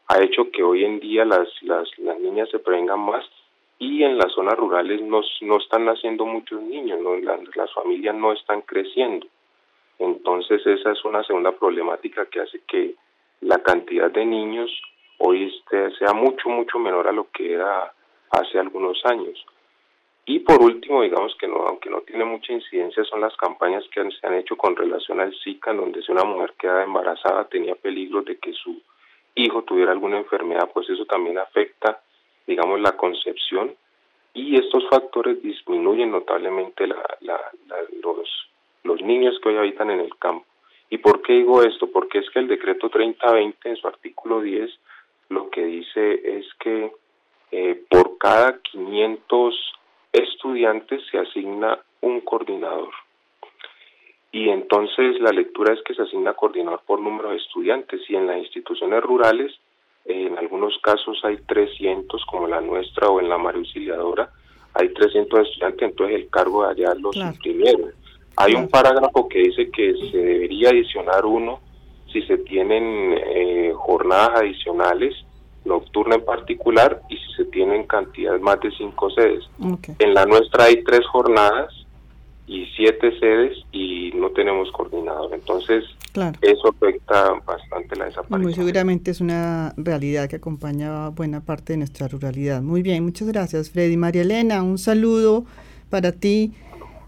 ha 0.07 0.21
hecho 0.21 0.50
que 0.51 0.63
hoy 0.63 0.83
en 0.85 1.00
día 1.00 1.25
las, 1.25 1.47
las, 1.62 1.88
las 2.00 2.19
niñas 2.19 2.50
se 2.50 2.59
prevengan 2.59 3.00
más 3.00 3.25
y 3.79 4.03
en 4.03 4.17
las 4.17 4.31
zonas 4.31 4.57
rurales 4.57 5.01
no, 5.01 5.21
no 5.41 5.57
están 5.57 5.85
naciendo 5.85 6.25
muchos 6.25 6.62
niños, 6.62 7.00
¿no? 7.01 7.15
las, 7.17 7.39
las 7.55 7.71
familias 7.73 8.15
no 8.15 8.31
están 8.31 8.62
creciendo. 8.62 9.27
Entonces 10.00 10.65
esa 10.65 10.91
es 10.91 11.03
una 11.05 11.23
segunda 11.23 11.51
problemática 11.51 12.25
que 12.25 12.41
hace 12.41 12.62
que 12.67 12.95
la 13.41 13.59
cantidad 13.59 14.12
de 14.12 14.25
niños 14.25 14.69
hoy 15.19 15.45
este, 15.45 15.91
sea 15.97 16.13
mucho, 16.13 16.50
mucho 16.50 16.79
menor 16.79 17.07
a 17.07 17.12
lo 17.12 17.29
que 17.31 17.53
era 17.53 17.93
hace 18.31 18.59
algunos 18.59 19.00
años. 19.05 19.45
Y 20.25 20.39
por 20.39 20.62
último, 20.62 21.01
digamos 21.01 21.35
que 21.38 21.47
no, 21.47 21.67
aunque 21.67 21.89
no 21.89 22.01
tiene 22.01 22.23
mucha 22.23 22.53
incidencia, 22.53 23.03
son 23.03 23.21
las 23.21 23.35
campañas 23.35 23.83
que 23.93 24.09
se 24.09 24.27
han 24.27 24.35
hecho 24.35 24.55
con 24.55 24.75
relación 24.75 25.19
al 25.19 25.35
Zika, 25.43 25.73
donde 25.73 26.01
si 26.01 26.12
una 26.12 26.23
mujer 26.23 26.53
queda 26.57 26.83
embarazada 26.83 27.45
tenía 27.45 27.75
peligro 27.75 28.21
de 28.21 28.38
que 28.38 28.53
su 28.53 28.81
hijo 29.35 29.63
tuviera 29.63 29.91
alguna 29.91 30.17
enfermedad, 30.17 30.69
pues 30.73 30.89
eso 30.89 31.05
también 31.05 31.38
afecta, 31.38 32.01
digamos, 32.47 32.79
la 32.79 32.93
concepción 32.93 33.75
y 34.33 34.57
estos 34.57 34.88
factores 34.89 35.41
disminuyen 35.41 36.12
notablemente 36.12 36.88
la, 36.88 37.03
la, 37.21 37.39
los, 38.01 38.29
los 38.83 39.01
niños 39.01 39.39
que 39.41 39.49
hoy 39.49 39.57
habitan 39.57 39.89
en 39.89 39.99
el 39.99 40.15
campo. 40.17 40.45
¿Y 40.89 40.99
por 40.99 41.21
qué 41.21 41.33
digo 41.33 41.63
esto? 41.63 41.87
Porque 41.91 42.19
es 42.19 42.29
que 42.29 42.39
el 42.39 42.47
decreto 42.47 42.89
3020 42.89 43.69
en 43.69 43.75
su 43.77 43.87
artículo 43.87 44.41
10 44.41 44.69
lo 45.29 45.49
que 45.49 45.65
dice 45.65 46.37
es 46.37 46.45
que 46.59 46.91
eh, 47.51 47.81
por 47.89 48.17
cada 48.17 48.59
500 48.59 49.55
estudiantes 50.11 51.01
se 51.09 51.17
asigna 51.17 51.79
un 52.01 52.21
coordinador. 52.21 52.93
Y 54.31 54.49
entonces 54.49 55.19
la 55.19 55.31
lectura 55.31 55.73
es 55.73 55.81
que 55.83 55.93
se 55.93 56.01
asigna 56.01 56.33
coordinador 56.33 56.81
por 56.85 56.99
número 56.99 57.29
de 57.29 57.37
estudiantes 57.37 58.01
y 58.09 58.15
en 58.15 58.27
las 58.27 58.37
instituciones 58.37 59.01
rurales, 59.01 59.51
en 60.05 60.37
algunos 60.37 60.77
casos 60.79 61.19
hay 61.23 61.37
300 61.37 62.25
como 62.25 62.47
la 62.47 62.59
nuestra 62.59 63.07
o 63.07 63.19
en 63.19 63.29
la 63.29 63.37
María 63.37 63.59
Auxiliadora, 63.59 64.29
hay 64.73 64.89
300 64.89 65.47
estudiantes, 65.47 65.89
entonces 65.89 66.15
el 66.15 66.29
cargo 66.29 66.63
de 66.63 66.71
allá 66.71 66.95
los 66.95 67.13
claro. 67.15 67.37
Hay 68.35 68.53
un 68.55 68.67
parágrafo 68.67 69.27
que 69.27 69.39
dice 69.39 69.69
que 69.69 69.93
se 70.11 70.17
debería 70.17 70.69
adicionar 70.69 71.25
uno 71.25 71.59
si 72.11 72.21
se 72.23 72.37
tienen 72.37 73.17
eh, 73.17 73.73
jornadas 73.75 74.41
adicionales, 74.41 75.15
nocturna 75.65 76.15
en 76.15 76.25
particular, 76.25 77.01
y 77.09 77.17
si 77.17 77.33
se 77.35 77.45
tienen 77.45 77.87
cantidad 77.87 78.39
más 78.39 78.59
de 78.59 78.71
cinco 78.71 79.09
sedes. 79.09 79.43
En 79.99 80.13
la 80.13 80.25
nuestra 80.25 80.65
hay 80.65 80.83
tres 80.83 81.01
jornadas 81.07 81.73
y 82.45 82.65
siete 82.75 83.17
sedes 83.19 83.57
y 83.71 84.11
no 84.15 84.29
tenemos 84.29 84.71
coordinador. 84.71 85.33
Entonces, 85.33 85.83
eso 86.41 86.69
afecta 86.69 87.33
bastante 87.45 87.95
la 87.95 88.05
desaparición. 88.05 88.41
Muy 88.41 88.53
seguramente 88.53 89.11
es 89.11 89.21
una 89.21 89.73
realidad 89.77 90.29
que 90.29 90.35
acompaña 90.35 91.09
buena 91.09 91.41
parte 91.41 91.73
de 91.73 91.77
nuestra 91.77 92.07
ruralidad. 92.07 92.61
Muy 92.61 92.83
bien, 92.83 93.03
muchas 93.03 93.27
gracias, 93.27 93.71
Freddy. 93.71 93.97
María 93.97 94.21
Elena, 94.21 94.61
un 94.61 94.77
saludo 94.77 95.45
para 95.89 96.11
ti 96.11 96.53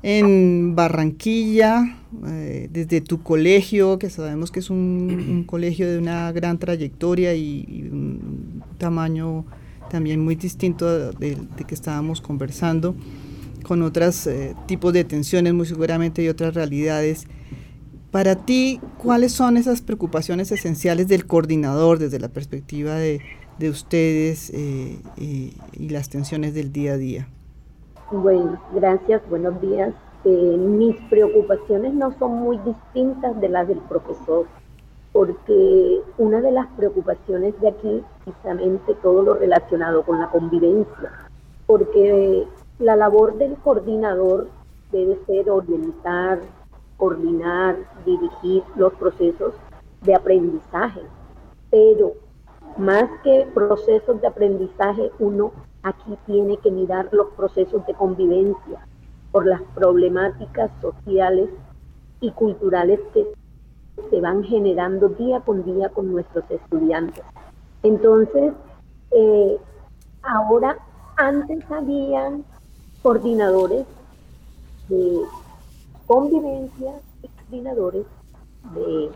en 0.07 0.75
Barranquilla, 0.75 1.97
eh, 2.27 2.69
desde 2.71 3.01
tu 3.01 3.23
colegio, 3.23 3.97
que 3.97 4.11
sabemos 4.11 4.51
que 4.51 4.59
es 4.59 4.69
un, 4.69 5.45
colegio 5.47 5.91
de 5.91 5.97
una 5.97 6.31
gran 6.31 6.59
trayectoria 6.59 7.33
y, 7.33 7.89
un 7.91 8.61
tamaño 8.77 9.45
también 9.89 10.23
muy 10.23 10.35
distinto 10.35 11.11
de, 11.11 11.39
que 11.67 11.73
estábamos 11.73 12.21
conversando, 12.21 12.95
con 13.63 13.81
otros 13.81 14.27
eh, 14.27 14.53
tipos 14.67 14.93
de 14.93 15.05
tensiones 15.05 15.55
muy 15.55 15.65
seguramente 15.65 16.23
y 16.23 16.27
otras 16.27 16.53
realidades. 16.53 17.25
Para 18.11 18.35
ti, 18.35 18.79
¿cuáles 18.99 19.31
son 19.31 19.57
esas 19.57 19.81
preocupaciones 19.81 20.51
esenciales 20.51 21.07
del 21.07 21.25
coordinador 21.25 21.97
desde 21.97 22.19
la 22.19 22.29
perspectiva 22.29 22.93
de, 22.93 23.21
ustedes 23.59 24.51
eh, 24.53 24.99
y 25.17 25.89
las 25.89 26.09
tensiones 26.09 26.53
del 26.53 26.71
día 26.71 26.93
a 26.93 26.97
día? 26.97 27.27
Bueno, 28.11 28.61
gracias, 28.71 29.27
buenos 29.31 29.59
días. 29.61 29.91
Eh, 30.25 30.57
mis 30.57 30.95
preocupaciones 31.09 31.91
no 31.95 32.11
son 32.19 32.33
muy 32.33 32.59
distintas 32.59 33.41
de 33.41 33.49
las 33.49 33.67
del 33.67 33.79
profesor, 33.79 34.45
porque 35.11 36.01
una 36.19 36.39
de 36.39 36.51
las 36.51 36.67
preocupaciones 36.77 37.59
de 37.61 37.69
aquí 37.69 38.03
precisamente 38.23 38.93
todo 39.01 39.23
lo 39.23 39.33
relacionado 39.33 40.03
con 40.03 40.19
la 40.19 40.29
convivencia, 40.29 41.11
porque 41.65 42.47
la 42.77 42.95
labor 42.95 43.39
del 43.39 43.55
coordinador 43.55 44.49
debe 44.91 45.17
ser 45.25 45.49
orientar, 45.49 46.41
coordinar, 46.97 47.75
dirigir 48.05 48.61
los 48.75 48.93
procesos 48.93 49.55
de 50.03 50.13
aprendizaje, 50.13 51.01
pero 51.71 52.13
más 52.77 53.09
que 53.23 53.47
procesos 53.51 54.21
de 54.21 54.27
aprendizaje, 54.27 55.11
uno 55.17 55.53
aquí 55.85 56.17
tiene 56.25 56.57
que 56.57 56.71
mirar 56.71 57.09
los 57.11 57.27
procesos 57.37 57.85
de 57.85 57.93
convivencia 57.93 58.87
por 59.31 59.45
las 59.45 59.61
problemáticas 59.75 60.71
sociales 60.81 61.49
y 62.21 62.31
culturales 62.31 62.99
que 63.13 63.27
se 64.09 64.19
van 64.19 64.43
generando 64.43 65.09
día 65.09 65.41
con 65.41 65.63
día 65.63 65.89
con 65.89 66.11
nuestros 66.11 66.43
estudiantes. 66.49 67.23
Entonces, 67.83 68.53
eh, 69.11 69.57
ahora, 70.23 70.75
antes 71.17 71.63
habían 71.71 72.43
coordinadores 73.03 73.85
de 74.89 75.19
convivencia 76.07 76.93
y 77.21 77.27
coordinadores 77.27 78.05
de 78.73 79.11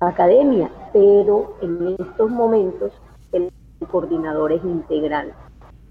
academia, 0.00 0.70
pero 0.92 1.56
en 1.62 1.96
estos 1.98 2.30
momentos 2.30 2.92
el 3.32 3.50
coordinador 3.90 4.52
es 4.52 4.62
integral. 4.62 5.32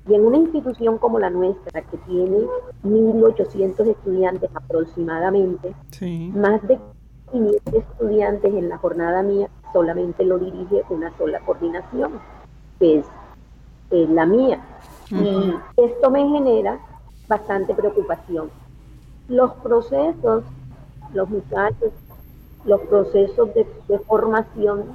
Y 0.09 0.15
en 0.15 0.25
una 0.25 0.37
institución 0.37 0.97
como 0.97 1.19
la 1.19 1.29
nuestra, 1.29 1.81
que 1.83 1.97
tiene 1.97 2.39
1.800 2.83 3.87
estudiantes 3.87 4.49
aproximadamente, 4.55 5.75
más 6.33 6.67
de 6.67 6.79
500 7.31 7.73
estudiantes 7.75 8.53
en 8.55 8.69
la 8.69 8.77
jornada 8.79 9.21
mía, 9.21 9.49
solamente 9.71 10.25
lo 10.25 10.39
dirige 10.39 10.83
una 10.89 11.15
sola 11.15 11.39
coordinación, 11.41 12.13
que 12.79 12.99
es, 12.99 13.05
la 13.91 14.25
mía. 14.25 14.59
Y 15.11 15.53
esto 15.77 16.09
me 16.09 16.27
genera 16.27 16.79
bastante 17.27 17.75
preocupación. 17.75 18.49
Los 19.27 19.51
procesos, 19.55 20.43
los 21.13 21.29
muchachos, 21.29 21.91
los 22.65 22.81
procesos 22.81 23.53
de, 23.53 23.67
de 23.87 23.99
formación 23.99 24.85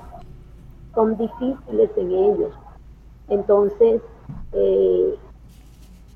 son 0.92 1.16
difíciles 1.16 1.90
en 1.96 2.10
ellos. 2.10 2.52
Entonces, 3.28 4.00
eh, 4.52 5.18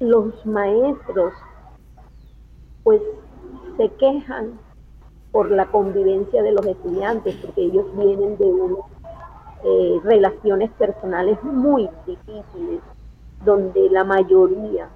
los 0.01 0.47
maestros 0.47 1.33
pues 2.85 3.03
se 3.77 3.89
quejan 3.91 4.59
por 5.33 5.51
la 5.51 5.67
convivencia 5.67 6.43
de 6.43 6.53
los 6.53 6.65
estudiantes, 6.67 7.37
porque 7.37 7.63
ellos 7.63 7.87
vienen 7.97 8.37
de 8.39 8.45
unas 8.47 8.85
eh, 9.65 10.01
relaciones 10.05 10.71
personales 10.73 11.43
muy 11.43 11.89
difíciles, 12.07 12.81
donde 13.45 13.91
la 13.91 14.05
mayoría, 14.05 14.89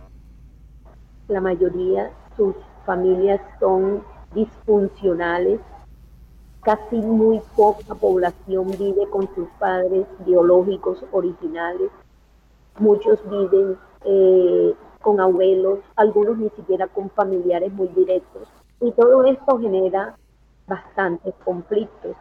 la 1.28 1.40
mayoría, 1.40 2.10
sus 2.36 2.54
familias 2.86 3.40
son 3.60 4.02
disfuncionales, 4.34 5.60
casi 6.62 6.96
muy 6.96 7.40
poca 7.56 7.94
población 7.94 8.70
vive 8.78 9.08
con 9.10 9.28
sus 9.34 9.48
padres 9.58 10.06
biológicos 10.24 11.04
originales, 11.12 11.90
muchos 12.78 13.18
viven 13.28 13.76
eh, 14.04 14.74
con 15.00 15.20
abuelos, 15.20 15.80
algunos 15.96 16.38
ni 16.38 16.48
siquiera 16.50 16.86
con 16.88 17.10
familiares 17.10 17.72
muy 17.72 17.88
directos. 17.88 18.48
Y 18.80 18.90
todo 18.92 19.24
esto 19.24 19.58
genera 19.58 20.16
bastantes 20.66 21.34
conflictos. 21.44 22.16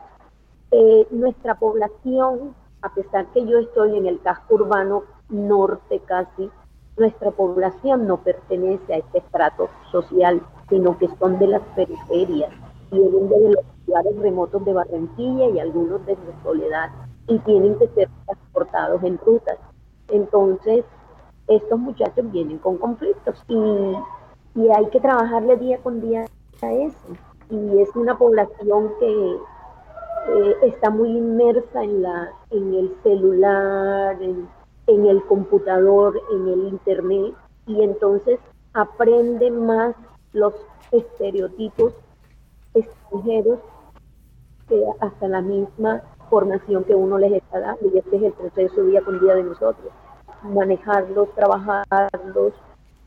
Eh, 0.71 1.07
nuestra 1.11 1.55
población, 1.55 2.55
a 2.81 2.93
pesar 2.93 3.27
que 3.33 3.45
yo 3.45 3.59
estoy 3.59 3.97
en 3.97 4.05
el 4.05 4.21
casco 4.21 4.55
urbano 4.55 5.03
norte 5.29 5.99
casi, 6.05 6.49
nuestra 6.97 7.31
población 7.31 8.07
no 8.07 8.17
pertenece 8.17 8.93
a 8.93 8.97
este 8.97 9.19
estrato 9.19 9.69
social, 9.91 10.41
sino 10.69 10.97
que 10.97 11.07
son 11.19 11.39
de 11.39 11.47
las 11.47 11.61
periferias, 11.75 12.51
vienen 12.91 13.29
de 13.29 13.49
los 13.49 13.65
lugares 13.87 14.19
remotos 14.19 14.65
de 14.65 14.73
Barranquilla 14.73 15.49
y 15.49 15.59
algunos 15.59 16.05
de 16.05 16.17
Soledad, 16.43 16.89
y 17.27 17.39
tienen 17.39 17.77
que 17.77 17.87
ser 17.89 18.09
transportados 18.25 19.03
en 19.03 19.17
rutas. 19.17 19.57
Entonces, 20.11 20.83
estos 21.47 21.79
muchachos 21.79 22.31
vienen 22.31 22.57
con 22.59 22.77
conflictos 22.77 23.43
y, 23.47 23.95
hay 24.69 24.85
que 24.87 24.99
trabajarle 24.99 25.55
día 25.57 25.77
con 25.77 26.01
día 26.01 26.25
a 26.61 26.73
eso. 26.73 27.07
Y 27.49 27.79
es 27.81 27.95
una 27.95 28.17
población 28.17 28.91
que 28.99 29.37
eh, 30.29 30.55
está 30.63 30.89
muy 30.89 31.09
inmersa 31.09 31.83
en, 31.83 32.01
la, 32.01 32.29
en 32.49 32.73
el 32.73 32.95
celular, 33.01 34.21
en, 34.21 34.47
en 34.87 35.05
el 35.05 35.23
computador, 35.23 36.21
en 36.33 36.47
el 36.49 36.67
internet, 36.67 37.33
y 37.65 37.81
entonces 37.81 38.39
aprende 38.73 39.49
más 39.51 39.95
los 40.33 40.53
estereotipos 40.91 41.93
extranjeros 42.73 43.59
hasta 45.01 45.27
la 45.27 45.41
misma 45.41 46.01
formación 46.29 46.85
que 46.85 46.95
uno 46.95 47.17
les 47.17 47.33
está 47.33 47.59
dando, 47.59 47.89
y 47.93 47.97
este 47.97 48.17
es 48.17 48.23
el 48.23 48.33
proceso 48.33 48.83
día 48.83 49.01
con 49.01 49.19
día 49.19 49.35
de 49.35 49.43
nosotros 49.43 49.91
manejarlos, 50.43 51.29
trabajarlos, 51.35 52.53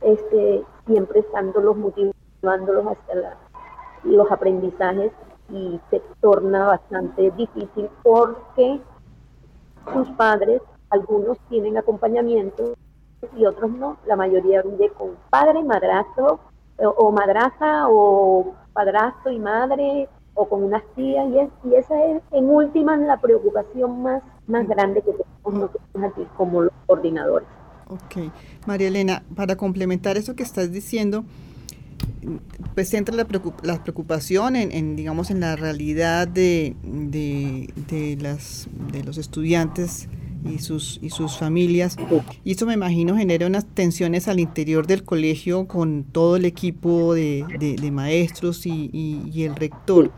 este, 0.00 0.64
siempre 0.86 1.20
estándolos 1.20 1.76
motivándolos 1.76 2.86
hasta 2.86 3.36
los 4.04 4.30
aprendizajes 4.30 5.12
y 5.50 5.80
se 5.90 6.00
torna 6.20 6.66
bastante 6.66 7.30
difícil 7.32 7.88
porque 8.02 8.80
sus 9.92 10.08
padres, 10.12 10.62
algunos 10.90 11.38
tienen 11.48 11.76
acompañamiento 11.76 12.74
y 13.36 13.46
otros 13.46 13.70
no, 13.70 13.96
la 14.06 14.16
mayoría 14.16 14.62
vive 14.62 14.90
con 14.90 15.16
padre, 15.30 15.62
madrastro 15.62 16.38
o, 16.78 16.88
o 16.88 17.12
madraza 17.12 17.88
o 17.88 18.54
padrastro 18.72 19.32
y 19.32 19.38
madre 19.38 20.08
o 20.34 20.48
con 20.48 20.64
unas 20.64 20.82
tías 20.94 21.28
y, 21.28 21.38
es, 21.38 21.50
y 21.64 21.74
esa 21.74 22.04
es 22.04 22.22
en 22.32 22.50
últimas 22.50 23.00
la 23.00 23.20
preocupación 23.20 24.02
más, 24.02 24.22
más 24.46 24.66
grande 24.68 25.02
que 25.02 25.12
tenemos 25.12 25.54
nosotros 25.54 26.12
aquí 26.12 26.26
como 26.36 26.62
los 26.62 26.72
coordinadores. 26.86 27.48
Ok, 27.88 28.32
María 28.66 28.88
Elena, 28.88 29.22
para 29.36 29.56
complementar 29.56 30.16
eso 30.16 30.34
que 30.34 30.42
estás 30.42 30.72
diciendo, 30.72 31.24
pues 32.74 32.92
entra 32.94 33.14
la, 33.14 33.24
preocupación 33.26 34.56
en, 34.56 34.96
digamos, 34.96 35.30
en 35.30 35.40
la 35.40 35.56
realidad 35.56 36.26
de, 36.26 36.74
de, 36.82 38.18
las, 38.20 38.68
de 38.92 39.04
los 39.04 39.18
estudiantes 39.18 40.08
y 40.44 40.58
sus, 40.58 40.98
y 41.02 41.10
sus 41.10 41.36
familias. 41.36 41.96
Y 42.42 42.52
eso 42.52 42.66
me 42.66 42.74
imagino 42.74 43.16
genera 43.16 43.46
unas 43.46 43.66
tensiones 43.66 44.28
al 44.28 44.40
interior 44.40 44.86
del 44.86 45.04
colegio 45.04 45.66
con 45.66 46.04
todo 46.04 46.36
el 46.36 46.44
equipo 46.44 47.14
de, 47.14 47.90
maestros 47.92 48.66
y, 48.66 48.90
y, 48.92 49.42
el 49.44 49.54
rector. 49.54 50.10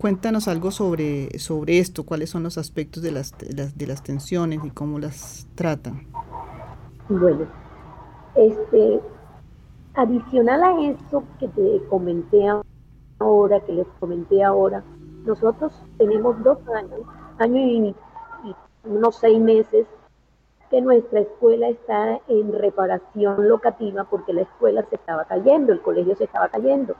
Cuéntanos 0.00 0.48
algo 0.48 0.70
sobre, 0.70 1.38
sobre 1.38 1.78
esto, 1.78 2.06
cuáles 2.06 2.30
son 2.30 2.42
los 2.42 2.56
aspectos 2.56 3.02
de 3.02 3.12
las, 3.12 3.34
de 3.36 3.86
las, 3.86 4.02
tensiones 4.02 4.64
y 4.64 4.70
cómo 4.70 4.98
las 4.98 5.46
tratan. 5.54 6.06
Bueno, 7.10 7.46
este, 8.34 8.98
adicional 9.92 10.62
a 10.62 10.80
eso 10.80 11.22
que 11.38 11.48
te 11.48 11.82
comenté 11.90 12.48
ahora, 13.18 13.60
que 13.60 13.72
les 13.74 13.86
comenté 13.98 14.42
ahora, 14.42 14.82
nosotros 15.26 15.70
tenemos 15.98 16.42
dos 16.42 16.56
años, 16.74 17.00
año 17.38 17.58
y 17.58 17.94
unos 18.84 19.16
seis 19.16 19.38
meses 19.38 19.86
que 20.70 20.80
nuestra 20.80 21.20
escuela 21.20 21.68
está 21.68 22.18
en 22.26 22.54
reparación 22.54 23.46
locativa 23.50 24.04
porque 24.04 24.32
la 24.32 24.42
escuela 24.42 24.82
se 24.88 24.94
estaba 24.96 25.26
cayendo, 25.26 25.74
el 25.74 25.82
colegio 25.82 26.16
se 26.16 26.24
estaba 26.24 26.48
cayendo. 26.48 26.96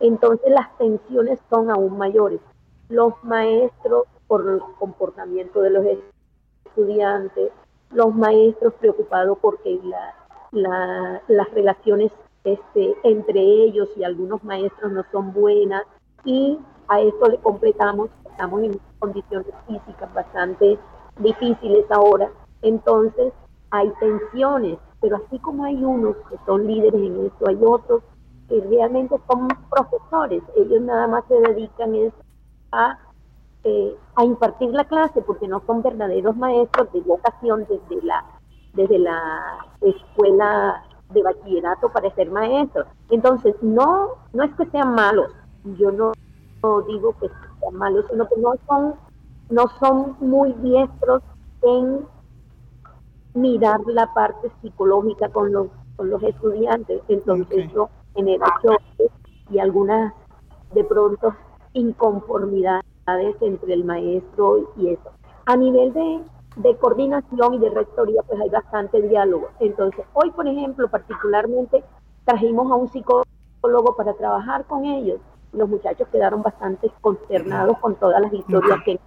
Entonces 0.00 0.50
las 0.50 0.76
tensiones 0.78 1.38
son 1.48 1.70
aún 1.70 1.96
mayores. 1.96 2.40
Los 2.88 3.14
maestros 3.22 4.06
por 4.26 4.48
el 4.48 4.60
comportamiento 4.78 5.60
de 5.60 5.70
los 5.70 5.84
estudiantes, 6.66 7.50
los 7.90 8.14
maestros 8.14 8.74
preocupados 8.74 9.38
porque 9.40 9.80
las 10.52 11.50
relaciones 11.52 12.12
este, 12.44 12.96
entre 13.02 13.40
ellos 13.40 13.88
y 13.96 14.04
algunos 14.04 14.42
maestros 14.44 14.92
no 14.92 15.04
son 15.12 15.32
buenas 15.32 15.82
y 16.24 16.58
a 16.88 17.00
esto 17.00 17.28
le 17.28 17.38
completamos, 17.38 18.10
estamos 18.30 18.62
en 18.62 18.80
condiciones 18.98 19.52
físicas 19.66 20.12
bastante 20.14 20.78
difíciles 21.18 21.84
ahora, 21.90 22.30
entonces 22.62 23.32
hay 23.70 23.92
tensiones, 24.00 24.78
pero 25.00 25.16
así 25.16 25.38
como 25.38 25.64
hay 25.64 25.84
unos 25.84 26.16
que 26.28 26.36
son 26.46 26.66
líderes 26.66 27.00
en 27.00 27.26
esto, 27.26 27.48
hay 27.48 27.58
otros 27.62 28.02
que 28.50 28.60
realmente 28.68 29.14
son 29.26 29.48
profesores, 29.70 30.42
ellos 30.56 30.82
nada 30.82 31.06
más 31.06 31.24
se 31.28 31.34
dedican 31.34 31.94
a, 32.72 32.98
eh, 33.64 33.96
a 34.16 34.24
impartir 34.24 34.70
la 34.70 34.84
clase 34.84 35.22
porque 35.22 35.48
no 35.48 35.62
son 35.66 35.82
verdaderos 35.82 36.36
maestros 36.36 36.92
de 36.92 37.00
vocación 37.00 37.66
desde 37.68 38.04
la, 38.04 38.24
desde 38.74 38.98
la 38.98 39.58
escuela 39.80 40.84
de 41.10 41.22
bachillerato 41.22 41.88
para 41.90 42.14
ser 42.14 42.30
maestros. 42.30 42.86
Entonces, 43.08 43.54
no, 43.62 44.10
no 44.32 44.42
es 44.42 44.54
que 44.56 44.66
sean 44.66 44.94
malos, 44.94 45.30
yo 45.78 45.92
no, 45.92 46.12
no 46.62 46.82
digo 46.82 47.14
que 47.20 47.28
sean 47.60 47.76
malos, 47.76 48.04
sino 48.10 48.28
que 48.28 48.40
no 48.40 48.54
son 48.68 48.94
no 49.50 49.64
son 49.80 50.16
muy 50.20 50.52
diestros 50.54 51.22
en 51.62 52.06
mirar 53.34 53.80
la 53.86 54.12
parte 54.14 54.50
psicológica 54.62 55.28
con 55.28 55.52
los, 55.52 55.68
con 55.96 56.10
los 56.10 56.22
estudiantes. 56.22 57.02
Entonces 57.08 57.70
eso 57.70 57.90
genera 58.14 58.46
choques 58.62 59.10
y 59.50 59.58
algunas 59.58 60.12
de 60.72 60.84
pronto 60.84 61.34
inconformidades 61.72 62.82
entre 63.40 63.74
el 63.74 63.84
maestro 63.84 64.72
y 64.76 64.90
eso. 64.90 65.10
A 65.46 65.56
nivel 65.56 65.92
de, 65.92 66.20
de 66.56 66.76
coordinación 66.76 67.54
y 67.54 67.58
de 67.58 67.70
rectoría, 67.70 68.22
pues 68.22 68.40
hay 68.40 68.50
bastante 68.50 69.02
diálogo. 69.02 69.48
Entonces, 69.58 70.04
hoy, 70.12 70.30
por 70.30 70.46
ejemplo, 70.46 70.88
particularmente 70.88 71.82
trajimos 72.24 72.70
a 72.70 72.76
un 72.76 72.88
psicólogo 72.88 73.96
para 73.96 74.14
trabajar 74.14 74.64
con 74.66 74.84
ellos 74.84 75.20
los 75.52 75.68
muchachos 75.68 76.08
quedaron 76.08 76.42
bastante 76.42 76.90
consternados 77.00 77.78
con 77.78 77.96
todas 77.96 78.20
las 78.20 78.32
historias 78.32 78.78
que, 78.84 79.00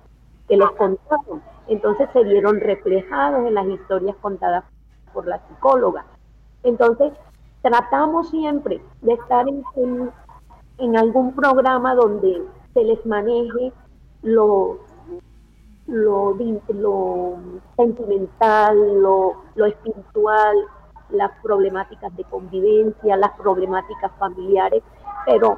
que 0.47 0.57
les 0.57 0.69
contaron. 0.71 1.41
Entonces 1.67 2.09
se 2.11 2.23
vieron 2.23 2.59
reflejados 2.59 3.47
en 3.47 3.53
las 3.53 3.65
historias 3.67 4.15
contadas 4.17 4.65
por 5.13 5.27
la 5.27 5.39
psicóloga. 5.47 6.05
Entonces, 6.63 7.13
tratamos 7.63 8.29
siempre 8.29 8.81
de 9.01 9.13
estar 9.13 9.45
en, 9.47 10.97
algún 10.97 11.33
programa 11.33 11.95
donde 11.95 12.43
se 12.73 12.83
les 12.83 13.03
maneje 13.05 13.71
lo, 14.21 14.79
lo, 15.87 16.35
lo 16.67 17.37
sentimental, 17.77 19.01
lo, 19.01 19.37
lo 19.55 19.65
espiritual, 19.65 20.57
las 21.09 21.31
problemáticas 21.41 22.15
de 22.17 22.25
convivencia, 22.25 23.15
las 23.15 23.31
problemáticas 23.37 24.11
familiares, 24.19 24.83
pero 25.25 25.57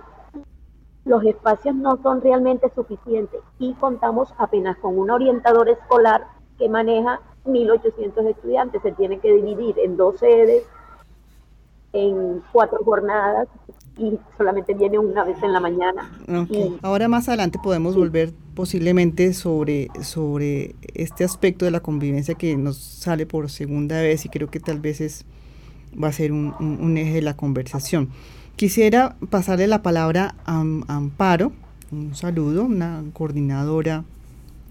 los 1.06 1.24
espacios 1.24 1.76
no 1.76 1.98
son 2.04 2.22
realmente 2.22 2.72
suficientes 2.76 3.42
y 3.58 3.74
contamos 3.74 4.34
apenas 4.38 4.78
con 4.78 4.98
un 4.98 5.10
orientador 5.10 5.70
escolar 5.70 6.28
que 6.60 6.70
maneja 6.70 7.20
1.800 7.46 8.28
estudiantes. 8.28 8.82
Se 8.82 8.92
tiene 8.92 9.20
que 9.20 9.34
dividir 9.34 9.78
en 9.80 9.98
dos 9.98 10.20
sedes, 10.20 10.68
en 11.96 12.42
cuatro 12.52 12.80
jornadas 12.84 13.48
y 13.98 14.20
solamente 14.38 14.74
viene 14.74 15.00
una 15.00 15.24
vez 15.24 15.42
en 15.42 15.54
la 15.54 15.60
mañana. 15.62 16.12
Ahora 16.82 17.08
más 17.08 17.30
adelante 17.30 17.58
podemos 17.64 17.96
volver 17.96 18.34
posiblemente 18.54 19.34
sobre, 19.34 19.88
sobre 20.02 20.76
este 20.94 21.24
aspecto 21.24 21.64
de 21.66 21.72
la 21.72 21.80
convivencia 21.80 22.36
que 22.36 22.58
nos 22.58 22.78
sale 22.78 23.26
por 23.26 23.50
segunda 23.50 24.02
vez 24.02 24.26
y 24.26 24.30
creo 24.30 24.50
que 24.50 24.60
tal 24.60 24.80
vez 24.80 25.00
es, 25.00 25.26
va 26.02 26.10
a 26.10 26.12
ser 26.12 26.34
un, 26.34 26.54
un 26.60 26.98
eje 26.98 27.14
de 27.14 27.22
la 27.22 27.38
conversación. 27.38 28.10
Quisiera 28.58 29.16
pasarle 29.30 29.68
la 29.68 29.82
palabra 29.82 30.36
a, 30.46 30.60
Amparo, 30.60 31.52
un 31.92 32.16
saludo, 32.16 32.64
una 32.64 33.04
coordinadora 33.14 34.04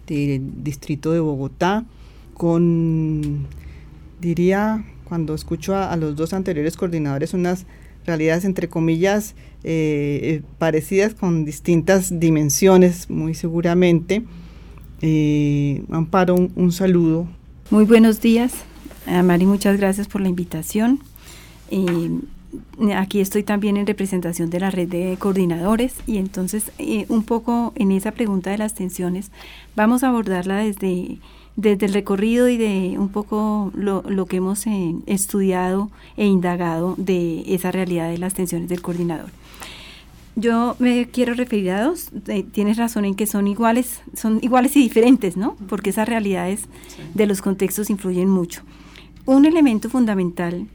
del 0.06 0.62
distrito 0.62 1.12
de 1.12 1.20
Bogotá, 1.20 1.84
con, 2.34 3.46
diría, 4.20 4.84
cuando 5.08 5.34
escucho 5.34 5.76
a, 5.76 5.94
los 5.96 6.16
dos 6.16 6.32
anteriores 6.32 6.76
coordinadores, 6.76 7.34
unas 7.34 7.66
realidades 8.06 8.44
entre 8.44 8.68
comillas 8.68 9.34
eh, 9.62 10.20
eh, 10.22 10.42
parecidas 10.58 11.14
con 11.14 11.44
distintas 11.44 12.18
dimensiones, 12.20 13.08
muy 13.08 13.34
seguramente. 13.34 14.24
Eh, 15.00 15.82
Amparo, 15.90 16.34
un, 16.34 16.72
saludo. 16.72 17.26
Muy 17.70 17.84
buenos 17.84 18.20
días, 18.20 18.52
Mari, 19.06 19.46
muchas 19.46 19.78
gracias 19.78 20.08
por 20.08 20.20
la 20.20 20.28
invitación 20.28 21.00
aquí 22.94 23.20
estoy 23.20 23.42
también 23.42 23.76
en 23.76 23.86
representación 23.86 24.50
de 24.50 24.60
la 24.60 24.70
red 24.70 24.88
de 24.88 25.16
coordinadores 25.18 25.94
y 26.06 26.18
entonces 26.18 26.70
un 27.08 27.24
poco 27.24 27.72
en 27.74 27.90
esa 27.90 28.12
pregunta 28.12 28.50
de 28.50 28.58
las 28.58 28.74
tensiones 28.74 29.30
vamos 29.74 30.04
a 30.04 30.08
abordarla 30.08 30.58
desde, 30.58 31.18
desde 31.56 31.86
el 31.86 31.92
recorrido 31.92 32.48
y 32.48 32.56
de 32.56 32.96
un 32.98 33.08
poco 33.08 33.70
lo, 33.74 34.02
lo 34.08 34.26
que 34.26 34.38
hemos 34.38 34.66
eh, 34.66 34.94
estudiado 35.06 35.90
e 36.16 36.26
indagado 36.26 36.94
de 36.98 37.44
esa 37.54 37.70
realidad 37.70 38.10
de 38.10 38.18
las 38.18 38.34
tensiones 38.34 38.68
del 38.68 38.82
coordinador. 38.82 39.30
Yo 40.36 40.74
me 40.80 41.06
quiero 41.06 41.34
referir 41.34 41.70
a 41.70 41.84
dos, 41.84 42.08
eh, 42.26 42.42
tienes 42.42 42.76
razón 42.76 43.04
en 43.04 43.14
que 43.14 43.26
son 43.26 43.46
iguales, 43.46 44.02
son 44.14 44.40
iguales 44.42 44.74
y 44.76 44.82
diferentes, 44.82 45.36
¿no? 45.36 45.56
Porque 45.68 45.90
esas 45.90 46.08
realidades 46.08 46.62
de 47.14 47.26
los 47.26 47.40
contextos 47.40 47.88
influyen 47.88 48.28
mucho. 48.28 48.62
Un 49.26 49.46
elemento 49.46 49.88
fundamental 49.88 50.66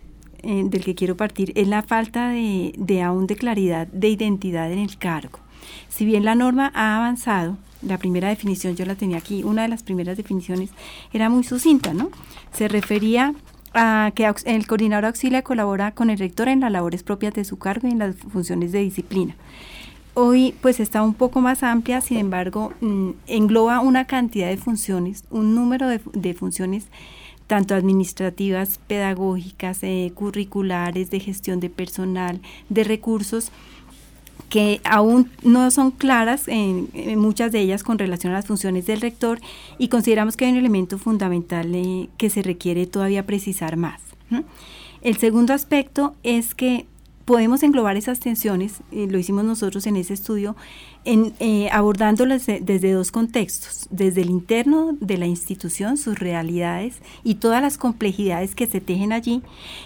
eh, 0.44 0.63
del 0.65 0.86
que 0.86 0.96
quiero 0.96 1.18
partir 1.18 1.52
es 1.56 1.68
la 1.68 1.84
falta 1.84 2.30
de, 2.30 2.74
de 2.78 3.02
aún 3.02 3.28
de 3.28 3.36
claridad 3.36 3.88
de 3.88 4.08
identidad 4.08 4.72
en 4.72 4.80
el 4.80 4.98
cargo. 4.98 5.39
Si 5.89 6.06
bien 6.06 6.26
la 6.26 6.36
norma 6.36 6.72
ha 6.74 6.98
avanzado, 6.98 7.58
la 7.82 7.98
primera 7.98 8.30
definición 8.30 8.76
yo 8.76 8.86
la 8.86 8.95
tenía 8.95 9.17
aquí, 9.17 9.43
una 9.43 9.62
de 9.63 9.69
las 9.69 9.84
primeras 9.84 10.17
definiciones 10.17 10.69
era 11.13 11.30
muy 11.30 11.43
sucinta, 11.43 11.93
¿no? 11.93 12.10
Se 12.52 12.67
refería 12.67 13.34
a 13.74 14.12
que 14.15 14.32
el 14.45 14.67
coordinador 14.67 15.06
auxilia 15.06 15.43
colabora 15.43 15.91
con 15.91 16.10
el 16.10 16.17
rector 16.17 16.48
en 16.48 16.62
las 16.62 16.72
labores 16.72 17.04
propias 17.04 17.34
de 17.34 17.45
su 17.45 17.58
cargo 17.58 17.88
y 17.88 17.91
en 17.91 18.00
las 18.00 18.15
funciones 18.15 18.72
de 18.72 18.80
disciplina. 18.80 19.36
Hoy 20.15 20.56
pues 20.62 20.80
está 20.80 21.04
un 21.04 21.13
poco 21.13 21.39
más 21.39 21.63
amplia, 21.63 22.02
sin 22.02 22.17
embargo, 22.17 22.74
mm, 22.82 23.12
engloba 23.28 23.80
una 23.80 24.06
cantidad 24.06 24.50
de 24.50 24.58
funciones, 24.58 25.24
un 25.30 25.56
número 25.56 25.88
de, 25.88 26.02
de 26.13 26.34
funciones 26.34 26.88
tanto 27.50 27.74
administrativas, 27.74 28.80
pedagógicas, 28.86 29.80
eh, 29.82 30.12
curriculares, 30.13 31.10
de 31.10 31.19
gestión 31.19 31.60
de 31.60 31.72
personal, 31.72 32.41
de 32.69 32.84
recursos, 32.84 33.52
que 34.50 34.82
aún 34.84 35.30
no 35.44 35.70
son 35.72 35.92
claras 35.92 36.48
en, 36.48 36.90
muchas 37.18 37.52
de 37.52 37.60
ellas 37.60 37.84
con 37.84 38.00
relación 38.00 38.34
a 38.34 38.38
las 38.38 38.48
funciones 38.48 38.86
del 38.88 39.02
rector 39.02 39.40
y 39.78 39.88
consideramos 39.88 40.36
que 40.36 40.46
hay 40.46 40.52
un 40.52 40.58
elemento 40.58 40.98
fundamental 40.98 41.74
eh, 41.74 42.10
que 42.18 42.30
se 42.30 42.42
requiere 42.42 42.88
todavía 42.88 43.26
precisar 43.26 43.78
más. 43.78 44.02
El 45.02 45.18
segundo 45.18 45.54
aspecto 45.54 46.16
es 46.24 46.54
que 46.54 46.86
podemos 47.30 47.62
englobar 47.62 47.96
esas 47.96 48.20
tensiones, 48.20 48.82
y 48.92 49.08
lo 49.08 49.20
hicimos 49.20 49.46
nosotros 49.46 49.86
en 49.86 49.98
ese 49.98 50.16
estudio, 50.16 50.56
en, 51.06 51.34
eh, 51.40 51.70
abordándolas 51.72 52.48
desde 52.48 52.92
dos 52.92 53.12
contextos, 53.12 53.88
desde 53.92 54.22
el 54.22 54.32
interno 54.32 54.98
de 55.00 55.20
la 55.20 55.28
institución, 55.28 55.98
sus 55.98 56.18
realidades 56.18 56.96
y 57.24 57.36
todas 57.36 57.62
las 57.62 57.78
complejidades 57.78 58.56
que 58.56 58.66
se 58.66 58.82
tejen 58.82 59.14
allí, 59.14 59.44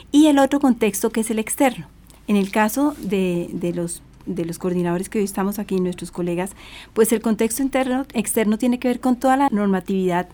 y 0.10 0.28
el 0.28 0.39
otro 0.39 0.62
contexto 0.62 1.10
que 1.10 1.19
es 1.19 1.32
el 1.32 1.39
externo. 1.39 1.88
En 2.30 2.38
el 2.38 2.49
caso 2.49 2.95
de, 3.02 3.49
de 3.52 3.73
los 3.73 4.02
de 4.25 4.45
los 4.45 4.59
coordinadores 4.59 5.09
que 5.09 5.19
hoy 5.19 5.25
estamos 5.25 5.59
aquí, 5.59 5.79
nuestros 5.79 6.12
colegas, 6.12 6.51
pues 6.93 7.12
el 7.12 7.21
contexto 7.21 7.62
interno, 7.62 8.05
externo 8.13 8.57
tiene 8.57 8.79
que 8.79 8.88
ver 8.88 8.99
con 8.99 9.15
toda 9.15 9.38
la 9.38 9.49
normatividad, 9.51 10.27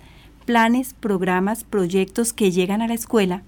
planes, 0.45 0.93
programas, 0.93 1.63
proyectos 1.63 2.33
que 2.33 2.51
llegan 2.51 2.81
a 2.81 2.87
la 2.87 2.93
escuela 2.93 3.43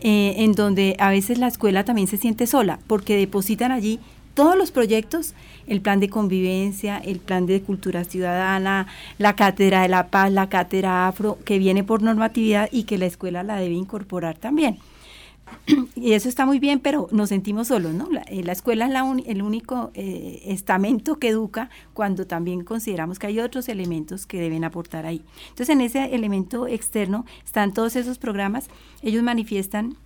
eh, 0.00 0.34
en 0.44 0.52
donde 0.52 0.96
a 0.98 1.08
veces 1.10 1.38
la 1.38 1.46
escuela 1.46 1.84
también 1.84 2.08
se 2.08 2.18
siente 2.18 2.46
sola, 2.46 2.78
porque 2.86 3.16
depositan 3.16 3.72
allí 3.72 4.00
todos 4.34 4.56
los 4.56 4.70
proyectos, 4.70 5.32
el 5.66 5.80
plan 5.80 6.00
de 6.00 6.10
convivencia, 6.10 6.98
el 6.98 7.20
plan 7.20 7.46
de 7.46 7.62
cultura 7.62 8.04
ciudadana, 8.04 8.86
la 9.16 9.36
cátedra 9.36 9.82
de 9.82 9.88
la 9.88 10.08
paz, 10.08 10.30
la 10.30 10.48
cátedra 10.48 11.08
afro, 11.08 11.38
que 11.44 11.58
viene 11.58 11.84
por 11.84 12.02
normatividad 12.02 12.68
y 12.72 12.82
que 12.82 12.98
la 12.98 13.06
escuela 13.06 13.42
la 13.44 13.56
debe 13.56 13.74
incorporar 13.74 14.36
también. 14.36 14.78
y 15.94 16.12
eso 16.12 16.28
está 16.28 16.46
muy 16.46 16.58
bien, 16.58 16.80
pero 16.80 17.08
nos 17.12 17.28
sentimos 17.28 17.68
solos, 17.68 17.92
¿no? 17.92 18.08
La, 18.10 18.22
eh, 18.22 18.44
escuela 18.50 18.86
es 18.86 19.26
el 19.26 19.42
único 19.42 19.90
eh, 19.94 20.42
estamento 20.46 21.18
que 21.18 21.28
educa 21.28 21.70
cuando 21.92 22.26
también 22.26 22.64
consideramos 22.64 23.18
que 23.18 23.26
hay 23.26 23.40
otros 23.40 23.68
elementos 23.68 24.26
que 24.26 24.40
deben 24.40 24.64
aportar 24.64 25.06
ahí. 25.06 25.22
Entonces, 25.50 25.70
en 25.70 25.80
ese 25.80 26.14
elemento 26.14 26.66
externo 26.66 27.24
están 27.44 27.72
todos 27.72 27.96
esos 27.96 28.18
programas, 28.18 28.68
ellos 29.02 29.22
manifiestan 29.22 29.96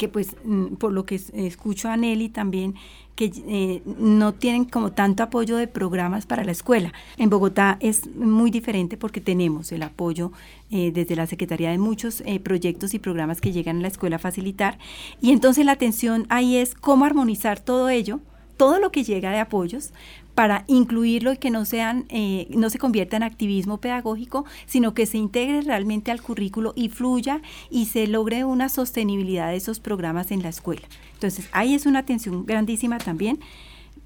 que 0.00 0.08
pues 0.08 0.34
mm, 0.44 0.76
por 0.76 0.92
lo 0.92 1.04
que 1.04 1.20
escucho 1.34 1.90
a 1.90 1.96
Nelly 1.98 2.30
también, 2.30 2.74
que 3.16 3.30
eh, 3.46 3.82
no 3.84 4.32
tienen 4.32 4.64
como 4.64 4.92
tanto 4.92 5.22
apoyo 5.22 5.58
de 5.58 5.66
programas 5.66 6.24
para 6.24 6.42
la 6.42 6.52
escuela. 6.52 6.94
En 7.18 7.28
Bogotá 7.28 7.76
es 7.80 8.06
muy 8.16 8.50
diferente 8.50 8.96
porque 8.96 9.20
tenemos 9.20 9.72
el 9.72 9.82
apoyo 9.82 10.32
eh, 10.70 10.90
desde 10.90 11.16
la 11.16 11.26
Secretaría 11.26 11.70
de 11.70 11.76
muchos 11.76 12.22
eh, 12.24 12.40
proyectos 12.40 12.94
y 12.94 12.98
programas 12.98 13.42
que 13.42 13.52
llegan 13.52 13.76
a 13.76 13.82
la 13.82 13.88
escuela 13.88 14.16
a 14.16 14.18
facilitar. 14.18 14.78
Y 15.20 15.32
entonces 15.32 15.66
la 15.66 15.72
atención 15.72 16.24
ahí 16.30 16.56
es 16.56 16.74
cómo 16.74 17.04
armonizar 17.04 17.60
todo 17.60 17.90
ello 17.90 18.20
todo 18.56 18.78
lo 18.78 18.92
que 18.92 19.04
llega 19.04 19.30
de 19.30 19.38
apoyos 19.38 19.94
para 20.40 20.64
incluirlo 20.68 21.34
y 21.34 21.36
que 21.36 21.50
no 21.50 21.66
sean, 21.66 22.06
eh, 22.08 22.46
no 22.48 22.70
se 22.70 22.78
convierta 22.78 23.14
en 23.14 23.22
activismo 23.22 23.78
pedagógico, 23.78 24.46
sino 24.64 24.94
que 24.94 25.04
se 25.04 25.18
integre 25.18 25.60
realmente 25.60 26.10
al 26.10 26.22
currículo 26.22 26.72
y 26.74 26.88
fluya 26.88 27.42
y 27.68 27.84
se 27.84 28.06
logre 28.06 28.46
una 28.46 28.70
sostenibilidad 28.70 29.50
de 29.50 29.56
esos 29.56 29.80
programas 29.80 30.30
en 30.30 30.42
la 30.42 30.48
escuela. 30.48 30.80
Entonces, 31.12 31.46
ahí 31.52 31.74
es 31.74 31.84
una 31.84 31.98
atención 31.98 32.46
grandísima 32.46 32.96
también, 32.96 33.38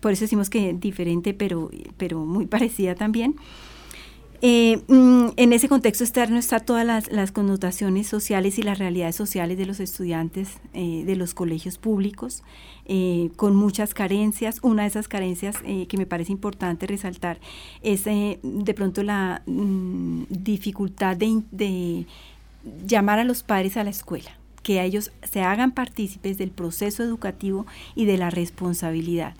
por 0.01 0.11
eso 0.11 0.23
decimos 0.25 0.51
que 0.51 0.73
diferente, 0.73 1.35
pero, 1.35 1.71
pero 1.99 2.25
muy 2.25 2.47
parecida 2.49 2.97
también. 2.97 3.37
Eh, 4.43 4.83
mm, 4.89 5.29
en 5.37 5.53
ese 5.53 5.69
contexto 5.69 6.05
externo 6.05 6.39
están 6.39 6.65
todas 6.65 7.11
las, 7.11 7.33
connotaciones 7.33 8.07
sociales 8.07 8.59
y 8.59 8.63
las 8.63 8.79
realidades 8.79 9.17
sociales 9.17 9.57
de 9.59 9.67
los 9.67 9.81
estudiantes 9.81 10.59
eh, 10.75 11.05
de 11.07 11.17
los 11.17 11.35
colegios 11.35 11.79
públicos, 11.79 12.43
eh, 12.85 13.31
con 13.37 13.57
muchas 13.57 13.95
carencias. 13.95 14.59
Una 14.63 14.83
de 14.83 14.89
esas 14.89 15.09
carencias 15.09 15.57
que 15.63 15.97
me 15.97 16.07
parece 16.07 16.33
importante 16.33 16.87
resaltar 16.87 17.39
es 17.83 18.05
de 18.05 18.75
pronto 18.75 19.03
la 19.03 19.43
mm, 19.47 20.25
dificultad 20.29 21.17
de 21.17 22.07
llamar 22.87 23.19
a 23.19 23.25
los 23.25 23.43
padres 23.43 23.77
a 23.77 23.85
la 23.85 23.91
escuela 23.91 24.31
que 24.65 24.83
ellos 24.83 25.13
se 25.23 25.43
hagan 25.43 25.73
partícipes 25.73 26.39
del 26.39 26.51
proceso 26.51 27.05
educativo 27.05 27.67
y 27.95 28.07
de 28.07 28.17
la 28.17 28.31
responsabilidad. 28.31 29.35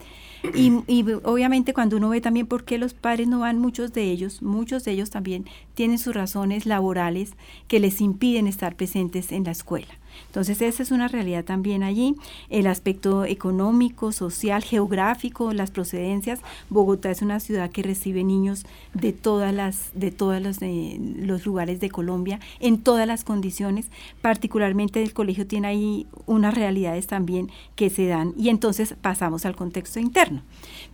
Y, 0.87 1.03
obviamente 1.23 1.73
cuando 1.73 1.97
uno 1.97 2.09
ve 2.09 2.21
también 2.21 2.47
por 2.47 2.63
qué 2.65 2.77
los 2.77 2.93
padres 2.93 3.27
no 3.27 3.39
van, 3.39 3.59
muchos 3.59 3.93
de 3.93 4.03
ellos, 4.03 4.41
muchos 4.41 4.83
de 4.83 4.91
ellos 4.91 5.09
también 5.09 5.45
tienen 5.73 5.97
sus 5.97 6.13
razones 6.13 6.65
laborales 6.65 7.33
que 7.67 7.79
les 7.79 8.01
impiden 8.01 8.47
estar 8.47 8.75
presentes 8.75 9.31
en 9.31 9.43
la 9.43 9.51
escuela. 9.51 9.93
Entonces 10.27 10.61
esa 10.61 10.83
es 10.83 10.91
una 10.91 11.07
realidad 11.07 11.43
también 11.43 11.83
allí. 11.83 12.15
El 12.49 12.67
aspecto 12.67 13.25
económico, 13.25 14.11
social, 14.11 14.63
geográfico, 14.63 15.53
las 15.53 15.71
procedencias. 15.71 16.41
Bogotá 16.69 17.11
es 17.11 17.21
una 17.21 17.39
ciudad 17.39 17.69
que 17.71 17.83
recibe 17.83 18.23
niños 18.23 18.65
de 18.93 19.13
todas 19.13 19.53
las, 19.53 19.89
de 19.93 20.11
todos 20.11 20.41
los, 20.41 20.57
los 20.61 21.45
lugares 21.45 21.79
de 21.79 21.89
Colombia, 21.89 22.39
en 22.59 22.79
todas 22.79 23.07
las 23.07 23.23
condiciones. 23.23 23.87
Particularmente 24.21 25.01
el 25.01 25.13
colegio 25.13 25.47
tiene 25.47 25.67
ahí 25.67 26.07
unas 26.25 26.53
realidades 26.53 27.07
también 27.07 27.49
que 27.75 27.89
se 27.89 28.07
dan 28.07 28.33
y 28.37 28.49
entonces 28.49 28.95
pasamos 29.01 29.45
al 29.45 29.55
contexto 29.55 29.99
interno. 29.99 30.41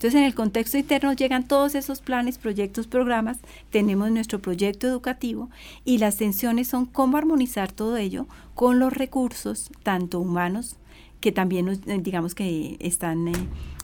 Entonces 0.02 0.20
en 0.20 0.26
el 0.26 0.34
contexto 0.34 0.80
interno 0.80 1.14
llegan 1.14 1.48
todos 1.48 1.76
esos 1.76 2.02
planes, 2.02 2.40
proyectos, 2.40 2.88
programas, 2.88 3.38
tenemos 3.70 4.10
nuestro 4.10 4.40
proyecto 4.40 4.88
educativo 4.88 5.52
y 5.86 6.00
las 6.00 6.18
tensiones 6.18 6.68
son 6.68 6.88
cómo 6.88 7.18
armonizar 7.18 7.72
todo 7.72 7.98
ello 7.98 8.26
con 8.56 8.80
los 8.80 8.92
recursos, 8.92 9.70
tanto 9.84 10.20
humanos, 10.20 10.78
que 11.20 11.32
también 11.32 11.68
eh, 11.68 12.00
digamos 12.02 12.34
que 12.34 12.78
están 12.80 13.28
eh, 13.28 13.34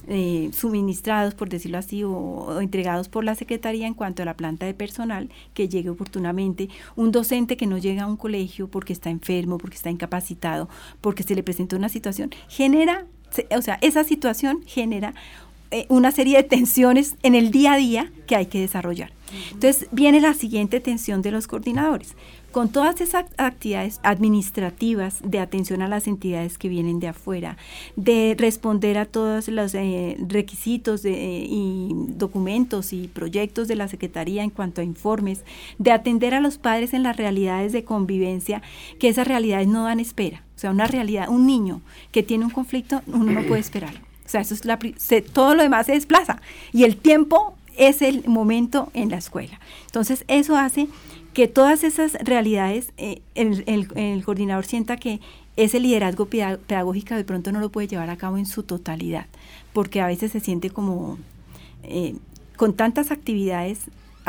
eh, 0.08 0.50
suministrados, 0.52 1.34
por 1.34 1.50
decirlo 1.50 1.78
así, 1.78 2.02
o, 2.02 2.60
entregados 2.60 3.08
por 3.08 3.22
la 3.22 3.36
Secretaría 3.36 3.86
en 3.86 3.94
cuanto 3.94 4.22
a 4.22 4.24
la 4.24 4.36
planta 4.36 4.66
de 4.66 4.74
personal 4.74 5.30
que 5.54 5.68
llegue 5.68 5.88
oportunamente. 5.88 6.68
Un 6.96 7.12
docente 7.12 7.56
que 7.56 7.68
no 7.68 7.78
llega 7.78 8.02
a 8.02 8.06
un 8.08 8.16
colegio 8.16 8.66
porque 8.66 8.92
está 8.92 9.08
enfermo, 9.08 9.56
porque 9.58 9.76
está 9.76 9.90
incapacitado, 9.90 10.68
porque 11.00 11.22
se 11.22 11.36
le 11.36 11.44
presentó 11.44 11.76
una 11.76 11.88
situación, 11.88 12.30
genera, 12.48 13.06
o 13.56 13.62
sea, 13.62 13.78
esa 13.82 14.02
situación 14.02 14.64
genera 14.66 15.14
una 15.88 16.12
serie 16.12 16.36
de 16.38 16.42
tensiones 16.44 17.16
en 17.22 17.34
el 17.34 17.50
día 17.50 17.74
a 17.74 17.76
día 17.76 18.12
que 18.26 18.36
hay 18.36 18.46
que 18.46 18.60
desarrollar. 18.60 19.12
Entonces 19.52 19.88
viene 19.92 20.20
la 20.20 20.34
siguiente 20.34 20.80
tensión 20.80 21.22
de 21.22 21.30
los 21.30 21.46
coordinadores. 21.46 22.14
Con 22.52 22.70
todas 22.70 23.02
esas 23.02 23.26
actividades 23.36 24.00
administrativas 24.02 25.20
de 25.22 25.38
atención 25.38 25.82
a 25.82 25.88
las 25.88 26.06
entidades 26.06 26.56
que 26.56 26.70
vienen 26.70 26.98
de 26.98 27.08
afuera, 27.08 27.58
de 27.94 28.34
responder 28.38 28.96
a 28.96 29.04
todos 29.04 29.48
los 29.48 29.74
eh, 29.74 30.16
requisitos 30.26 31.02
de, 31.02 31.44
y 31.46 31.90
documentos 31.92 32.94
y 32.94 33.08
proyectos 33.08 33.68
de 33.68 33.76
la 33.76 33.86
Secretaría 33.86 34.42
en 34.42 34.50
cuanto 34.50 34.80
a 34.80 34.84
informes, 34.84 35.44
de 35.78 35.92
atender 35.92 36.32
a 36.32 36.40
los 36.40 36.56
padres 36.56 36.94
en 36.94 37.02
las 37.02 37.18
realidades 37.18 37.72
de 37.72 37.84
convivencia, 37.84 38.62
que 38.98 39.08
esas 39.08 39.28
realidades 39.28 39.68
no 39.68 39.84
dan 39.84 40.00
espera. 40.00 40.42
O 40.56 40.58
sea, 40.58 40.70
una 40.70 40.86
realidad, 40.86 41.28
un 41.28 41.46
niño 41.46 41.82
que 42.12 42.22
tiene 42.22 42.46
un 42.46 42.50
conflicto, 42.50 43.02
uno 43.06 43.30
no 43.30 43.42
puede 43.42 43.60
esperar. 43.60 44.07
O 44.28 44.30
sea, 44.30 44.42
eso 44.42 44.52
es 44.52 44.66
la, 44.66 44.78
todo 45.32 45.54
lo 45.54 45.62
demás 45.62 45.86
se 45.86 45.92
desplaza. 45.92 46.42
Y 46.74 46.84
el 46.84 46.98
tiempo 46.98 47.56
es 47.78 48.02
el 48.02 48.28
momento 48.28 48.90
en 48.92 49.08
la 49.08 49.16
escuela. 49.16 49.58
Entonces, 49.86 50.26
eso 50.28 50.58
hace 50.58 50.86
que 51.32 51.48
todas 51.48 51.82
esas 51.82 52.12
realidades, 52.12 52.92
eh, 52.98 53.22
el, 53.34 54.22
coordinador 54.26 54.66
sienta 54.66 54.98
que 54.98 55.20
ese 55.56 55.80
liderazgo 55.80 56.26
pedagógico 56.26 57.14
de 57.14 57.24
pronto 57.24 57.52
no 57.52 57.60
lo 57.60 57.70
puede 57.70 57.88
llevar 57.88 58.10
a 58.10 58.18
cabo 58.18 58.36
en 58.36 58.44
su 58.44 58.64
totalidad, 58.64 59.26
porque 59.72 60.02
a 60.02 60.06
veces 60.06 60.32
se 60.32 60.40
siente 60.40 60.68
como 60.68 61.16
eh, 61.82 62.14
con 62.56 62.74
tantas 62.74 63.10
actividades 63.10 63.78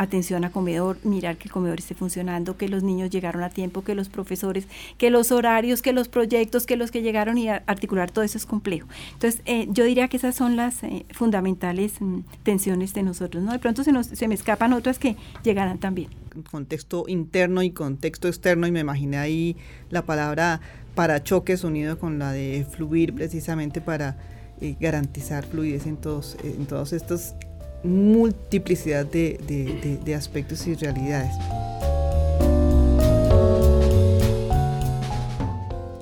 atención 0.00 0.44
a 0.44 0.50
comedor, 0.50 0.96
mirar 1.04 1.36
que 1.36 1.44
el 1.44 1.52
comedor 1.52 1.78
esté 1.78 1.94
funcionando, 1.94 2.56
que 2.56 2.68
los 2.68 2.82
niños 2.82 3.10
llegaron 3.10 3.42
a 3.42 3.50
tiempo, 3.50 3.84
que 3.84 3.94
los 3.94 4.08
profesores, 4.08 4.66
que 4.96 5.10
los 5.10 5.30
horarios, 5.30 5.82
que 5.82 5.92
los 5.92 6.08
proyectos, 6.08 6.64
que 6.64 6.76
los 6.76 6.90
que 6.90 7.02
llegaron 7.02 7.36
y 7.36 7.50
articular 7.50 8.10
todo 8.10 8.24
eso 8.24 8.38
es 8.38 8.46
complejo. 8.46 8.88
Entonces, 9.12 9.42
eh, 9.44 9.68
yo 9.70 9.84
diría 9.84 10.08
que 10.08 10.16
esas 10.16 10.34
son 10.34 10.56
las 10.56 10.82
eh, 10.84 11.04
fundamentales 11.10 12.00
mm, 12.00 12.20
tensiones 12.42 12.94
de 12.94 13.02
nosotros, 13.02 13.42
¿no? 13.42 13.52
De 13.52 13.58
pronto 13.58 13.84
se, 13.84 13.92
nos, 13.92 14.06
se 14.06 14.26
me 14.26 14.34
escapan 14.34 14.72
otras 14.72 14.98
que 14.98 15.16
llegarán 15.42 15.78
también. 15.78 16.08
Contexto 16.50 17.04
interno 17.06 17.62
y 17.62 17.70
contexto 17.70 18.28
externo, 18.28 18.66
y 18.66 18.72
me 18.72 18.80
imaginé 18.80 19.18
ahí 19.18 19.56
la 19.90 20.06
palabra 20.06 20.62
para 20.94 21.22
choques 21.22 21.62
unido 21.62 21.98
con 21.98 22.18
la 22.18 22.32
de 22.32 22.66
fluir 22.68 23.14
precisamente 23.14 23.82
para 23.82 24.16
eh, 24.62 24.76
garantizar 24.80 25.44
fluidez 25.44 25.86
en 25.86 25.98
todos, 25.98 26.38
en 26.42 26.64
todos 26.64 26.94
estos 26.94 27.34
multiplicidad 27.82 29.06
de, 29.06 30.14
aspectos 30.16 30.66
y 30.66 30.74
realidades. 30.74 31.34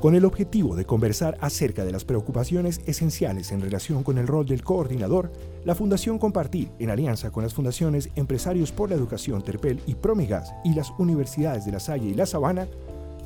Con 0.00 0.14
el 0.14 0.24
objetivo 0.24 0.76
de 0.76 0.84
conversar 0.84 1.36
acerca 1.40 1.84
de 1.84 1.90
las 1.90 2.04
preocupaciones 2.04 2.80
esenciales 2.86 3.50
en 3.50 3.60
relación 3.60 4.04
con 4.04 4.16
el 4.18 4.28
rol 4.28 4.46
del 4.46 4.62
coordinador, 4.62 5.32
la 5.64 5.74
Fundación 5.74 6.20
Compartir, 6.20 6.70
en 6.78 6.90
alianza 6.90 7.32
con 7.32 7.42
las 7.42 7.52
fundaciones 7.52 8.08
Empresarios 8.14 8.70
por 8.70 8.90
la 8.90 8.94
Educación 8.94 9.42
Terpel 9.42 9.80
y 9.86 9.96
Promigas 9.96 10.54
y 10.64 10.74
las 10.74 10.92
universidades 10.98 11.64
de 11.64 11.72
La 11.72 11.80
Salle 11.80 12.10
y 12.10 12.14
La 12.14 12.26
Sabana, 12.26 12.68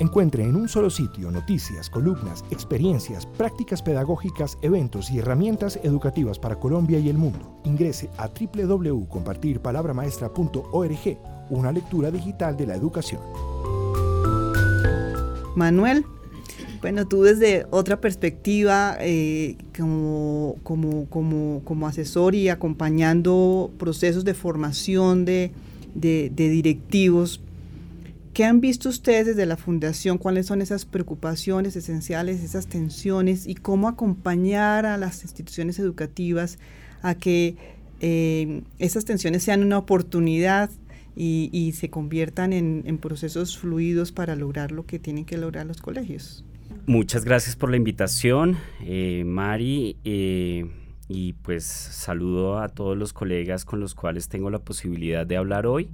Encuentre 0.00 0.42
en 0.44 0.54
un 0.54 0.68
solo 0.68 0.90
sitio 0.90 1.30
noticias, 1.30 1.88
columnas, 1.88 2.44
experiencias, 2.50 3.24
prácticas 3.24 3.80
pedagógicas, 3.80 4.58
eventos 4.60 5.10
y 5.10 5.20
herramientas 5.20 5.80
educativas 5.82 6.38
para 6.38 6.60
Colombia 6.60 6.98
y 6.98 7.08
el 7.08 7.16
mundo. 7.16 7.58
Ingrese 7.64 8.10
a 8.18 8.28
www.compartirpalabramaestra.org, 8.28 11.18
una 11.48 11.72
lectura 11.72 12.10
digital 12.10 12.54
de 12.54 12.66
la 12.66 12.74
educación. 12.74 13.22
Manuel, 15.56 16.04
bueno, 16.80 17.06
tú 17.06 17.22
desde 17.22 17.66
otra 17.70 18.00
perspectiva, 18.00 18.96
eh, 19.00 19.56
como, 19.76 20.56
como, 20.62 21.06
como, 21.06 21.62
como, 21.64 21.86
asesor 21.86 22.34
y 22.34 22.50
acompañando 22.50 23.70
procesos 23.78 24.24
de 24.24 24.34
formación 24.34 25.24
de, 25.24 25.52
de, 25.94 26.30
directivos, 26.30 27.40
¿qué 28.34 28.44
han 28.44 28.60
visto 28.60 28.90
ustedes 28.90 29.26
desde 29.28 29.46
la 29.46 29.56
fundación? 29.56 30.18
¿Cuáles 30.18 30.46
son 30.46 30.60
esas 30.60 30.84
preocupaciones 30.84 31.74
esenciales, 31.74 32.42
esas 32.42 32.66
tensiones 32.66 33.46
y 33.46 33.54
cómo 33.54 33.88
acompañar 33.88 34.84
a 34.84 34.98
las 34.98 35.22
instituciones 35.22 35.78
educativas 35.78 36.58
a 37.00 37.14
que 37.14 37.56
eh, 38.00 38.62
esas 38.78 39.06
tensiones 39.06 39.42
sean 39.42 39.62
una 39.62 39.78
oportunidad 39.78 40.68
y, 41.16 41.72
se 41.72 41.90
conviertan 41.90 42.52
en, 42.52 42.98
procesos 42.98 43.58
fluidos 43.58 44.12
para 44.12 44.36
lograr 44.36 44.72
lo 44.72 44.86
que 44.86 44.98
tienen 44.98 45.24
que 45.24 45.36
lograr 45.36 45.66
los 45.66 45.80
colegios. 45.80 46.44
Muchas 46.86 47.24
gracias 47.24 47.56
por 47.56 47.70
la 47.70 47.76
invitación, 47.76 48.56
eh, 48.82 49.22
Mari. 49.24 49.96
Eh, 50.04 50.66
y 51.08 51.34
pues 51.34 51.64
saludo 51.64 52.58
a 52.58 52.68
todos 52.68 52.96
los 52.96 53.12
colegas 53.12 53.64
con 53.64 53.78
los 53.78 53.94
cuales 53.94 54.28
tengo 54.28 54.50
la 54.50 54.58
posibilidad 54.58 55.26
de 55.26 55.36
hablar 55.36 55.66
hoy. 55.66 55.90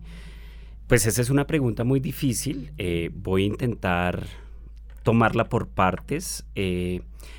Pues 0.87 1.07
esa 1.07 1.21
es 1.21 1.31
una 1.31 1.47
pregunta 1.47 1.85
muy 1.85 2.01
difícil. 2.01 2.73
Eh, 2.79 3.11
voy 3.15 3.45
a 3.45 3.47
intentar 3.47 4.27
tomarla 5.03 5.45
por 5.45 5.69
partes, 5.69 6.45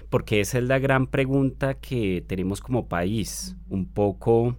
porque 0.09 0.41
esa 0.41 0.57
es 0.57 0.63
la 0.65 0.79
gran 0.79 1.07
pregunta 1.07 1.75
que 1.75 2.23
tenemos 2.27 2.59
como 2.61 2.87
país. 2.87 3.55
Un 3.69 3.85
poco 3.85 4.57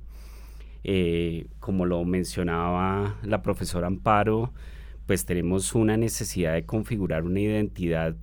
eh, 0.85 1.47
como 1.61 1.87
lo 1.87 2.05
mencionaba 2.05 3.19
la 3.23 3.43
profesora 3.43 3.87
Amparo, 3.87 4.53
pues 5.07 5.25
tenemos 5.25 5.75
una 5.75 5.97
necesidad 5.97 6.55
de 6.55 6.65
configurar 6.65 7.25
una 7.25 7.41
identidad 7.41 8.17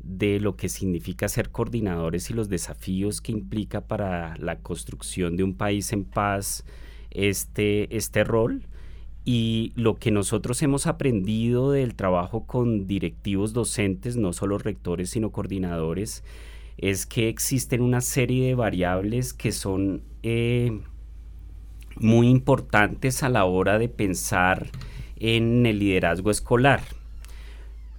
de 0.00 0.38
lo 0.38 0.56
que 0.56 0.68
significa 0.68 1.28
ser 1.28 1.50
coordinadores 1.50 2.30
y 2.30 2.34
los 2.34 2.48
desafíos 2.48 3.20
que 3.20 3.32
implica 3.32 3.86
para 3.86 4.36
la 4.36 4.58
construcción 4.58 5.36
de 5.36 5.44
un 5.44 5.54
país 5.54 5.92
en 5.92 6.04
paz 6.04 6.64
este, 7.10 7.94
este 7.96 8.24
rol. 8.24 8.66
Y 9.24 9.72
lo 9.74 9.94
que 9.94 10.10
nosotros 10.10 10.60
hemos 10.62 10.86
aprendido 10.86 11.72
del 11.72 11.94
trabajo 11.94 12.46
con 12.46 12.86
directivos 12.86 13.54
docentes, 13.54 14.16
no 14.16 14.34
solo 14.34 14.58
rectores, 14.58 15.10
sino 15.10 15.32
coordinadores, 15.32 16.22
es 16.76 17.06
que 17.06 17.28
existen 17.28 17.80
una 17.80 18.02
serie 18.02 18.48
de 18.48 18.54
variables 18.54 19.32
que 19.32 19.52
son 19.52 20.02
eh, 20.22 20.78
muy 22.00 22.28
importantes 22.28 23.22
a 23.22 23.28
la 23.28 23.44
hora 23.44 23.78
de 23.78 23.88
pensar 23.88 24.70
en 25.16 25.64
el 25.66 25.78
liderazgo 25.78 26.30
escolar. 26.30 26.82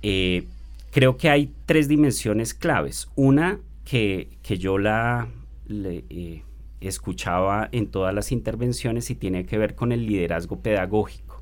Eh, 0.01 0.43
creo 0.91 1.17
que 1.17 1.29
hay 1.29 1.51
tres 1.65 1.87
dimensiones 1.87 2.53
claves. 2.53 3.09
Una 3.15 3.59
que, 3.83 4.29
yo 4.43 4.77
la 4.77 5.29
eh, 5.69 6.43
escuchaba 6.81 7.69
en 7.71 7.87
todas 7.87 8.13
las 8.13 8.31
intervenciones 8.31 9.09
y 9.09 9.15
tiene 9.15 9.45
que 9.45 9.57
ver 9.57 9.75
con 9.75 9.91
el 9.91 10.05
liderazgo 10.05 10.59
pedagógico. 10.59 11.41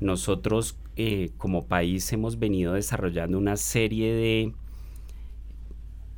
Nosotros 0.00 0.76
eh, 0.96 1.30
como 1.36 1.66
país 1.66 2.12
hemos 2.12 2.38
venido 2.38 2.74
desarrollando 2.74 3.38
una 3.38 3.56
serie 3.56 4.14
de 4.14 4.52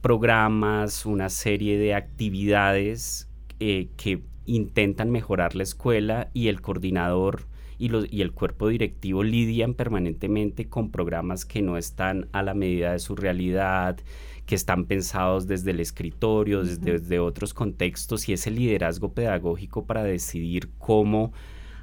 programas, 0.01 1.07
una 1.07 1.29
serie 1.29 1.79
de 1.79 1.94
actividades 1.94 3.29
que 3.59 4.20
intentan 4.46 5.11
mejorar 5.11 5.55
la 5.55 5.62
escuela 5.62 6.31
y 6.35 6.48
el 6.48 6.61
coordinador 6.61 7.46
y, 7.78 7.88
los, 7.88 8.07
y 8.11 8.22
el 8.22 8.33
cuerpo 8.33 8.68
directivo 8.68 9.22
lidian 9.22 9.74
permanentemente 9.74 10.68
con 10.68 10.90
programas 10.90 11.44
que 11.44 11.62
no 11.62 11.76
están 11.76 12.28
a 12.33 12.42
la 12.42 12.55
medida 12.55 12.92
de 12.92 12.98
su 12.98 13.16
realidad, 13.16 13.98
que 14.46 14.55
están 14.55 14.85
pensados 14.85 15.46
desde 15.46 15.70
el 15.70 15.81
escritorio, 15.81 16.62
desde, 16.62 17.18
otros 17.18 17.55
contextos, 17.55 18.28
y 18.28 18.33
ese 18.33 18.50
liderazgo 18.50 19.12
pedagógico 19.12 19.87
para 19.87 20.05
decidir 20.05 20.70
cómo 20.78 21.33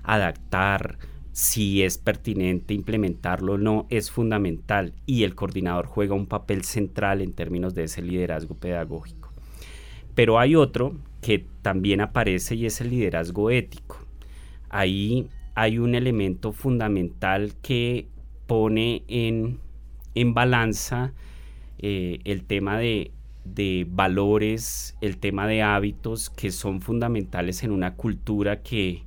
adaptar, 0.03 0.97
si 1.31 1.83
es 1.83 1.97
pertinente 1.97 2.73
implementarlo 2.73 3.53
o 3.53 3.57
no, 3.57 3.85
es 3.89 4.11
fundamental 4.11 4.93
y 5.05 5.23
el 5.23 5.35
coordinador 5.35 5.85
juega 5.85 6.15
un 6.15 6.25
papel 6.25 6.63
central 6.63 7.21
en 7.21 7.33
términos 7.33 7.73
de 7.75 7.83
ese 7.83 8.01
liderazgo 8.01 8.55
pedagógico. 8.55 9.31
Pero 10.15 10.37
hay 10.37 10.55
otro 10.55 10.95
que 11.21 11.45
también 11.61 12.01
aparece 12.01 12.55
y 12.55 12.65
es 12.65 12.81
el 12.81 12.89
liderazgo 12.91 13.49
ético. 13.49 13.97
Ahí 14.69 15.27
hay 15.55 15.79
un 15.79 15.95
elemento 15.95 16.51
fundamental 16.51 17.53
que 17.61 18.07
pone 18.47 19.03
en, 19.07 19.59
en 20.15 20.33
balanza 20.33 21.13
eh, 21.79 22.19
el 22.25 22.43
tema 22.43 22.77
de, 22.77 23.11
valores, 23.89 24.95
el 25.01 25.17
tema 25.17 25.47
de 25.47 25.61
hábitos 25.61 26.29
que 26.29 26.51
son 26.51 26.81
fundamentales 26.81 27.63
en 27.63 27.71
una 27.71 27.95
cultura 27.95 28.61
que, 28.61 29.03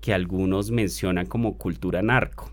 que 0.00 0.14
algunos 0.14 0.70
mencionan 0.70 1.26
como 1.26 1.56
cultura 1.56 2.02
narco. 2.02 2.50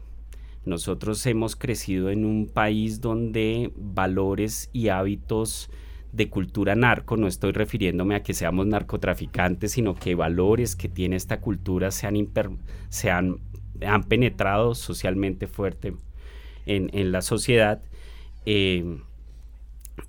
Nosotros 0.65 1.25
hemos 1.25 1.55
crecido 1.55 2.09
en 2.09 2.25
un 2.25 2.47
país 2.47 2.99
donde 2.99 3.71
valores 3.75 4.69
y 4.73 4.89
hábitos 4.89 5.69
de 6.11 6.29
cultura 6.29 6.75
narco, 6.75 7.17
no 7.17 7.27
estoy 7.27 7.51
refiriéndome 7.51 8.15
a 8.15 8.23
que 8.23 8.33
seamos 8.33 8.65
narcotraficantes, 8.67 9.71
sino 9.71 9.95
que 9.95 10.15
valores 10.15 10.75
que 10.75 10.89
tiene 10.89 11.15
esta 11.15 11.39
cultura 11.39 11.91
se 11.91 12.07
han, 12.07 12.27
se 12.89 13.09
han, 13.09 13.39
penetrado 14.07 14.75
socialmente 14.75 15.47
fuerte 15.47 15.93
en, 16.65 17.11
la 17.11 17.21
sociedad. 17.21 17.81
Eh, 18.45 18.99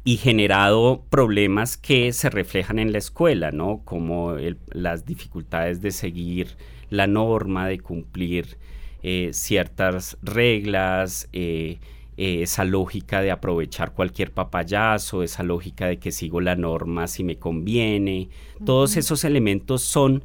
y 0.05 0.19
generado 0.19 1.05
problemas 1.09 1.77
que 1.77 2.13
se 2.13 2.31
reflejan 2.31 2.79
en 2.79 2.93
la 2.93 2.99
escuela, 2.99 3.53
¿no? 3.53 3.83
Como 3.85 4.37
las 4.71 5.07
dificultades 5.07 5.81
de 5.81 5.91
seguir 5.93 6.57
la 6.91 7.07
norma, 7.07 7.67
de 7.67 7.81
cumplir 7.81 8.59
eh, 9.03 9.31
ciertas 9.33 10.19
reglas, 10.23 11.29
eh, 11.33 11.79
eh, 12.19 12.43
esa 12.43 12.65
lógica 12.65 13.23
de 13.23 13.31
aprovechar 13.31 13.95
cualquier 13.95 14.33
papayazo, 14.33 15.23
esa 15.23 15.43
lógica 15.43 15.87
de 15.87 15.99
que 15.99 16.13
sigo 16.13 16.43
la 16.43 16.57
norma 16.57 17.07
si 17.07 17.25
me 17.25 17.37
conviene. 17.37 18.29
Todos 18.67 18.99
esos 18.99 19.25
elementos 19.25 19.81
son 19.81 20.25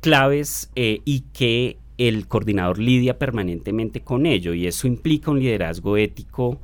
claves 0.00 0.70
y 0.74 1.24
que 1.34 1.76
el 2.08 2.26
coordinador 2.28 2.78
lidia 2.78 3.18
permanentemente 3.18 4.00
con 4.00 4.24
ello 4.24 4.54
y 4.54 4.66
eso 4.66 4.86
implica 4.86 5.30
un 5.30 5.38
liderazgo 5.38 5.98
ético 5.98 6.58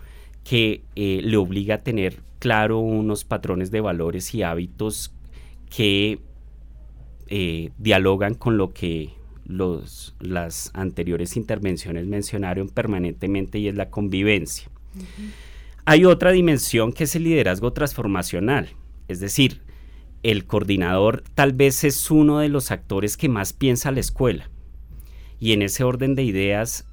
que 0.45 0.83
eh, 0.95 1.21
le 1.23 1.37
obliga 1.37 1.75
a 1.75 1.83
tener 1.83 2.21
claro 2.39 2.79
unos 2.79 3.25
patrones 3.25 3.71
de 3.71 3.83
valores 3.83 4.35
y 4.35 4.43
hábitos 4.43 5.13
que 5.69 6.21
eh, 7.27 7.71
dialogan 7.77 8.35
con 8.35 8.57
lo 8.57 8.73
que 8.73 9.11
los, 9.47 10.15
las 10.21 10.71
anteriores 10.75 11.37
intervenciones 11.37 12.07
mencionaron 12.07 12.69
permanentemente 12.69 13.59
y 13.59 13.69
es 13.69 13.75
la 13.75 13.91
convivencia. 13.91 14.69
Hay 15.85 16.05
otra 16.05 16.33
dimensión 16.33 16.93
que 16.93 17.05
es 17.05 17.15
el 17.15 17.25
liderazgo 17.25 17.73
transformacional, 17.73 18.71
es 19.09 19.21
decir, 19.21 19.63
el 20.23 20.45
coordinador 20.47 21.23
tal 21.35 21.53
vez 21.53 21.85
es 21.85 22.11
uno 22.11 22.41
de 22.41 22.49
los 22.49 22.71
actores 22.71 23.17
que 23.17 23.29
más 23.29 23.53
piensa 23.53 23.93
la 23.93 24.01
escuela. 24.01 24.51
Y 25.39 25.53
en 25.53 25.63
ese 25.63 25.85
orden 25.85 26.15
de 26.15 26.25
ideas 26.25 26.89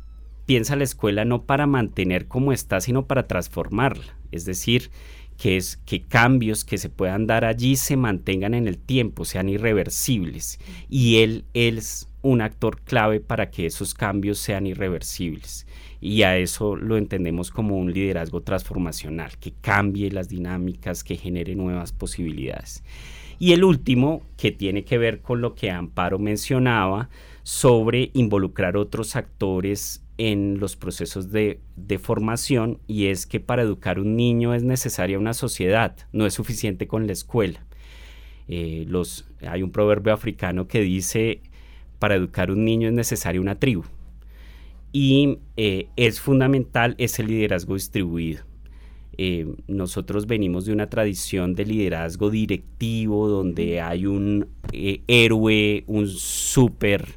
piensa 0.45 0.75
la 0.75 0.83
escuela 0.83 1.25
no 1.25 1.43
para 1.45 1.65
mantener 1.65 2.27
como 2.27 2.51
está, 2.51 2.81
sino 2.81 3.07
para 3.07 3.27
transformarla. 3.27 4.17
Es 4.31 4.45
decir, 4.45 4.91
que, 5.37 5.57
es, 5.57 5.77
que 5.77 6.03
cambios 6.03 6.63
que 6.63 6.77
se 6.77 6.89
puedan 6.89 7.25
dar 7.25 7.45
allí 7.45 7.75
se 7.75 7.97
mantengan 7.97 8.53
en 8.53 8.67
el 8.67 8.77
tiempo, 8.77 9.25
sean 9.25 9.49
irreversibles. 9.49 10.59
Y 10.89 11.21
él, 11.21 11.45
es 11.53 12.09
un 12.23 12.41
actor 12.41 12.81
clave 12.81 13.19
para 13.19 13.51
que 13.51 13.67
esos 13.67 13.93
cambios 13.93 14.39
sean 14.39 14.65
irreversibles. 14.65 15.67
Y 16.01 16.23
a 16.23 16.37
eso 16.37 16.75
lo 16.75 16.97
entendemos 16.97 17.51
como 17.51 17.77
un 17.77 17.93
liderazgo 17.93 18.41
transformacional, 18.41 19.37
que 19.37 19.53
cambie 19.61 20.09
las 20.09 20.27
dinámicas, 20.27 21.03
que 21.03 21.15
genere 21.15 21.55
nuevas 21.55 21.91
posibilidades. 21.91 22.83
Y 23.39 23.53
el 23.53 23.63
último, 23.63 24.23
que 24.37 24.51
tiene 24.51 24.83
que 24.83 24.97
ver 24.97 25.21
con 25.21 25.41
lo 25.41 25.53
que 25.53 25.69
Amparo 25.69 26.17
mencionaba, 26.17 27.09
sobre 27.43 28.09
involucrar 28.13 28.77
otros 28.77 29.15
actores 29.15 30.03
en 30.17 30.59
los 30.59 30.75
procesos 30.75 31.31
de, 31.31 31.59
formación 32.01 32.79
y 32.87 33.07
es 33.07 33.25
que 33.25 33.39
para 33.39 33.61
educar 33.61 33.99
un 33.99 34.15
niño 34.15 34.53
es 34.53 34.63
necesaria 34.63 35.19
una 35.19 35.33
sociedad, 35.33 35.95
no 36.11 36.25
es 36.25 36.33
suficiente 36.33 36.87
con 36.87 37.07
la 37.07 37.13
escuela. 37.13 37.65
Eh, 38.47 38.85
los, 38.87 39.25
hay 39.41 39.63
un 39.63 39.71
proverbio 39.71 40.13
africano 40.13 40.67
que 40.67 40.81
dice, 40.81 41.41
para 42.03 42.15
educar 42.15 42.51
un 42.51 42.65
niño 42.65 42.89
es 42.89 42.93
necesaria 42.93 43.39
una 43.39 43.55
tribu. 43.55 43.85
Y 44.91 45.37
eh, 45.55 45.87
es 45.95 46.19
fundamental 46.19 46.95
ese 46.97 47.23
liderazgo 47.23 47.75
distribuido. 47.75 48.43
Eh, 49.17 49.55
nosotros 49.69 50.27
venimos 50.27 50.65
de 50.65 50.73
una 50.73 50.89
tradición 50.89 51.55
de 51.55 51.63
liderazgo 51.63 52.29
directivo 52.29 53.29
donde 53.29 53.79
hay 53.79 54.05
un 54.05 54.49
héroe, 54.73 55.85
un 55.87 56.09
súper 56.09 57.07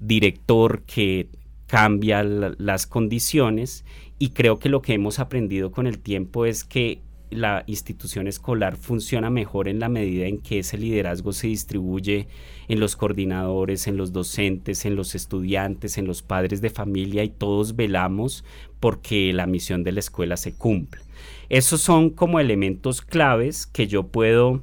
director 0.00 0.82
que 0.82 1.28
cambia 1.68 2.24
las 2.24 2.88
condiciones 2.88 3.84
y 4.18 4.30
creo 4.30 4.58
que 4.58 4.68
lo 4.68 4.82
que 4.82 4.94
hemos 4.94 5.20
aprendido 5.20 5.70
con 5.70 5.86
el 5.86 6.00
tiempo 6.00 6.44
es 6.44 6.64
que 6.64 7.02
la 7.30 7.64
institución 7.66 8.26
escolar 8.26 8.76
funciona 8.76 9.30
mejor 9.30 9.68
en 9.68 9.78
la 9.78 9.88
medida 9.88 10.26
en 10.26 10.38
que 10.38 10.60
ese 10.60 10.78
liderazgo 10.78 11.32
se 11.32 11.46
distribuye 11.46 12.28
en 12.68 12.80
los 12.80 12.96
coordinadores, 12.96 13.86
en 13.86 13.96
los 13.96 14.12
docentes, 14.12 14.84
en 14.84 14.96
los 14.96 15.14
estudiantes, 15.14 15.98
en 15.98 16.06
los 16.06 16.22
padres 16.22 16.60
de 16.60 16.70
familia 16.70 17.24
y 17.24 17.30
todos 17.30 17.76
velamos 17.76 18.44
porque 18.80 19.32
la 19.32 19.46
misión 19.46 19.84
de 19.84 19.92
la 19.92 20.00
escuela 20.00 20.36
se 20.36 20.52
cumpla. 20.52 21.00
Esos 21.48 21.80
son 21.80 22.10
como 22.10 22.40
elementos 22.40 23.02
claves 23.02 23.66
que 23.66 23.86
yo 23.86 24.08
puedo, 24.08 24.62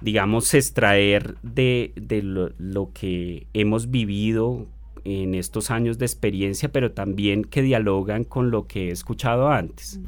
digamos, 0.00 0.52
extraer 0.54 1.36
de, 1.42 1.92
lo, 2.22 2.50
lo 2.58 2.92
que 2.92 3.46
hemos 3.54 3.90
vivido 3.90 4.66
en 5.04 5.34
estos 5.34 5.70
años 5.70 5.98
de 5.98 6.06
experiencia, 6.06 6.70
pero 6.70 6.92
también 6.92 7.44
que 7.44 7.62
dialogan 7.62 8.24
con 8.24 8.50
lo 8.50 8.66
que 8.66 8.88
he 8.88 8.90
escuchado 8.90 9.48
antes. 9.48 10.00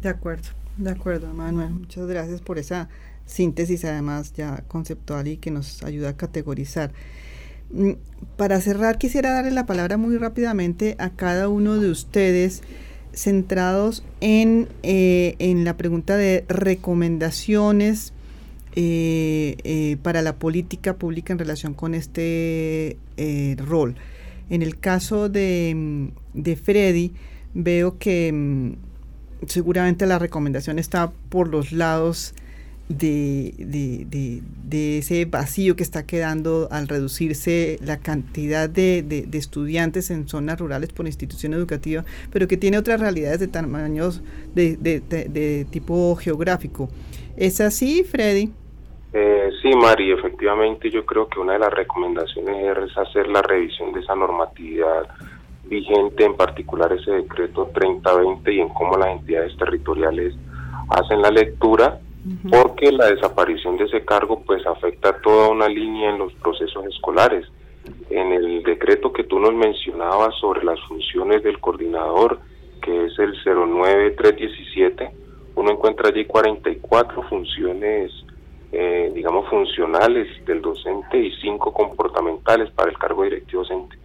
De 0.00 0.08
acuerdo, 0.08 0.50
de 0.78 0.90
acuerdo, 0.90 1.32
Manuel. 1.34 1.70
Muchas 1.70 2.06
gracias 2.06 2.40
por 2.40 2.58
esa 2.58 2.88
síntesis, 3.26 3.84
además 3.84 4.32
ya 4.32 4.64
conceptual 4.68 5.28
y 5.28 5.36
que 5.36 5.50
nos 5.50 5.82
ayuda 5.82 6.10
a 6.10 6.16
categorizar. 6.16 6.92
Mm, 7.70 7.92
para 8.36 8.60
cerrar, 8.60 8.96
quisiera 8.96 9.32
darle 9.32 9.50
la 9.50 9.66
palabra 9.66 9.96
muy 9.96 10.16
rápidamente 10.16 10.96
a 10.98 11.10
cada 11.10 11.48
uno 11.48 11.78
de 11.78 11.90
ustedes 11.90 12.62
centrados 13.12 14.04
en, 14.20 14.68
eh, 14.82 15.34
en 15.38 15.64
la 15.64 15.76
pregunta 15.76 16.16
de 16.16 16.44
recomendaciones 16.48 18.12
eh, 18.76 19.56
eh, 19.64 19.96
para 20.02 20.22
la 20.22 20.36
política 20.36 20.96
pública 20.96 21.32
en 21.32 21.38
relación 21.40 21.74
con 21.74 21.94
este 21.94 22.96
rol. 23.58 23.96
En 24.50 24.62
el 24.62 24.78
caso 24.78 25.28
de, 25.28 25.74
mm, 25.74 26.06
de 26.34 26.56
Freddy, 26.56 27.12
veo 27.54 27.98
que 27.98 28.32
mm, 28.32 28.87
seguramente 29.46 30.06
la 30.06 30.18
recomendación 30.18 30.78
está 30.78 31.12
por 31.30 31.48
los 31.48 31.72
lados 31.72 32.34
de, 32.88 34.42
ese 34.98 35.24
vacío 35.26 35.76
que 35.76 35.82
está 35.82 36.06
quedando 36.06 36.68
al 36.70 36.88
reducirse 36.88 37.78
la 37.84 37.98
cantidad 37.98 38.68
de, 38.68 39.28
estudiantes 39.32 40.10
en 40.10 40.28
zonas 40.28 40.58
rurales 40.58 40.92
por 40.92 41.06
institución 41.06 41.52
educativa, 41.54 42.04
pero 42.32 42.48
que 42.48 42.56
tiene 42.56 42.78
otras 42.78 43.00
realidades 43.00 43.40
de 43.40 43.48
tamaños 43.48 44.22
de, 44.54 45.66
tipo 45.70 46.16
geográfico. 46.16 46.88
¿Es 47.36 47.60
así, 47.60 48.04
Freddy? 48.04 48.50
Eh, 49.12 49.50
sí, 49.62 49.70
Mari, 49.74 50.12
efectivamente 50.12 50.90
yo 50.90 51.06
creo 51.06 51.28
que 51.28 51.40
una 51.40 51.54
de 51.54 51.60
las 51.60 51.72
recomendaciones 51.72 52.56
es 52.88 52.98
hacer 52.98 53.28
la 53.28 53.40
revisión 53.40 53.92
de 53.92 54.00
esa 54.00 54.14
normatividad 54.14 55.08
vigente, 55.68 56.24
en 56.24 56.36
particular 56.36 56.92
ese 56.92 57.10
decreto 57.12 57.70
3020 57.74 58.52
y 58.52 58.60
en 58.60 58.68
cómo 58.70 58.96
las 58.96 59.10
entidades 59.10 59.56
territoriales 59.56 60.34
hacen 60.90 61.22
la 61.22 61.30
lectura, 61.30 62.00
porque 62.50 62.90
la 62.92 63.06
desaparición 63.06 63.76
de 63.76 63.84
ese 63.84 64.04
cargo 64.04 64.42
pues 64.44 64.66
afecta 64.66 65.20
toda 65.22 65.48
una 65.48 65.68
línea 65.68 66.10
en 66.10 66.18
los 66.18 66.32
procesos 66.34 66.84
escolares. 66.86 67.46
En 68.10 68.32
el 68.32 68.62
decreto 68.62 69.12
que 69.12 69.24
tú 69.24 69.38
nos 69.38 69.54
mencionabas 69.54 70.34
sobre 70.40 70.64
las 70.64 70.80
funciones 70.82 71.42
del 71.42 71.58
coordinador, 71.58 72.40
que 72.82 73.06
es 73.06 73.18
el 73.18 73.32
09317, 73.44 75.10
uno 75.54 75.70
encuentra 75.72 76.08
allí 76.08 76.24
44 76.24 77.22
funciones 77.24 78.12
eh, 78.70 79.10
digamos, 79.14 79.48
funcionales 79.48 80.28
del 80.44 80.60
docente 80.60 81.18
y 81.18 81.32
cinco 81.40 81.72
comportamentales 81.72 82.70
para 82.72 82.90
el 82.90 82.98
cargo 82.98 83.24
directivo 83.24 83.62
docente. 83.62 83.96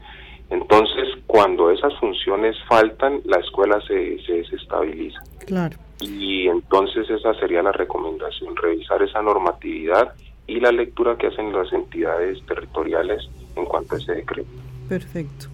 Entonces, 0.54 1.08
cuando 1.26 1.72
esas 1.72 1.98
funciones 2.00 2.56
faltan, 2.70 3.22
la 3.26 3.38
escuela 3.38 3.82
se, 3.88 4.24
se 4.24 4.34
desestabiliza. 4.34 5.20
Claro. 5.48 5.78
Y 6.00 6.48
entonces 6.48 7.10
esa 7.10 7.34
sería 7.40 7.64
la 7.64 7.72
recomendación, 7.72 8.56
revisar 8.56 9.02
esa 9.02 9.22
normatividad 9.24 10.14
y 10.46 10.60
la 10.60 10.72
lectura 10.72 11.18
que 11.18 11.28
hacen 11.28 11.52
las 11.52 11.74
entidades 11.74 12.38
territoriales 12.46 13.28
en 13.56 13.66
cuanto 13.66 13.96
a 13.96 13.98
ese 13.98 14.14
decreto. 14.14 14.50
Perfecto. 14.88 15.48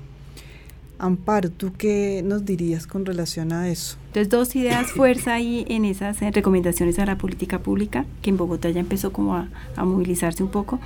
Amparo, 0.97 1.49
¿tú 1.49 1.71
qué 1.77 2.21
nos 2.25 2.43
dirías 2.43 2.85
con 2.85 3.05
relación 3.05 3.53
a 3.53 3.69
eso? 3.69 3.97
Entonces, 4.07 4.27
dos 4.27 4.53
ideas 4.57 4.91
fuerza 4.91 5.35
ahí 5.35 5.65
en 5.69 5.85
esas 5.85 6.21
eh, 6.21 6.29
recomendaciones 6.29 6.99
a 6.99 7.05
la 7.05 7.17
política 7.17 7.59
pública, 7.59 8.05
que 8.21 8.31
en 8.31 8.35
Bogotá 8.35 8.69
ya 8.69 8.81
empezó 8.81 9.13
como 9.13 9.37
a, 9.37 9.47
a, 9.77 9.85
movilizarse 9.85 10.43
un 10.43 10.51
poco, 10.51 10.81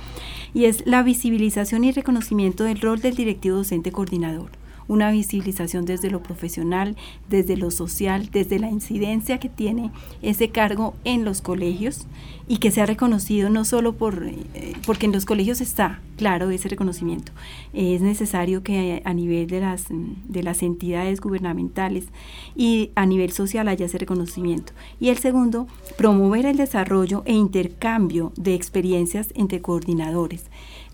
y 0.54 0.64
es 0.66 0.86
la 0.86 1.02
visibilización 1.02 1.84
y 1.84 1.92
reconocimiento 1.92 2.64
del 2.64 2.80
rol 2.80 3.00
del 3.00 3.16
directivo 3.16 3.56
docente 3.56 3.92
coordinador 3.92 4.50
una 4.88 5.10
visibilización 5.10 5.84
desde 5.84 6.10
lo 6.10 6.22
profesional, 6.22 6.96
desde 7.28 7.56
lo 7.56 7.70
social, 7.70 8.28
desde 8.30 8.58
la 8.58 8.70
incidencia 8.70 9.38
que 9.38 9.48
tiene 9.48 9.90
ese 10.22 10.50
cargo 10.50 10.94
en 11.04 11.24
los 11.24 11.40
colegios 11.40 12.06
y 12.46 12.58
que 12.58 12.70
sea 12.70 12.84
reconocido 12.86 13.48
no 13.48 13.64
solo 13.64 13.94
por, 13.94 14.26
eh, 14.26 14.74
porque 14.84 15.06
en 15.06 15.12
los 15.12 15.24
colegios 15.24 15.60
está 15.60 16.00
claro 16.16 16.50
ese 16.50 16.68
reconocimiento, 16.68 17.32
es 17.72 18.00
necesario 18.00 18.62
que 18.62 19.02
a 19.04 19.14
nivel 19.14 19.46
de 19.46 19.60
las, 19.60 19.86
de 19.88 20.42
las 20.42 20.62
entidades 20.62 21.20
gubernamentales 21.20 22.06
y 22.54 22.90
a 22.94 23.06
nivel 23.06 23.32
social 23.32 23.66
haya 23.66 23.86
ese 23.86 23.98
reconocimiento. 23.98 24.72
Y 25.00 25.08
el 25.08 25.18
segundo, 25.18 25.66
promover 25.96 26.46
el 26.46 26.56
desarrollo 26.56 27.22
e 27.24 27.32
intercambio 27.32 28.32
de 28.36 28.54
experiencias 28.54 29.28
entre 29.34 29.60
coordinadores 29.60 30.44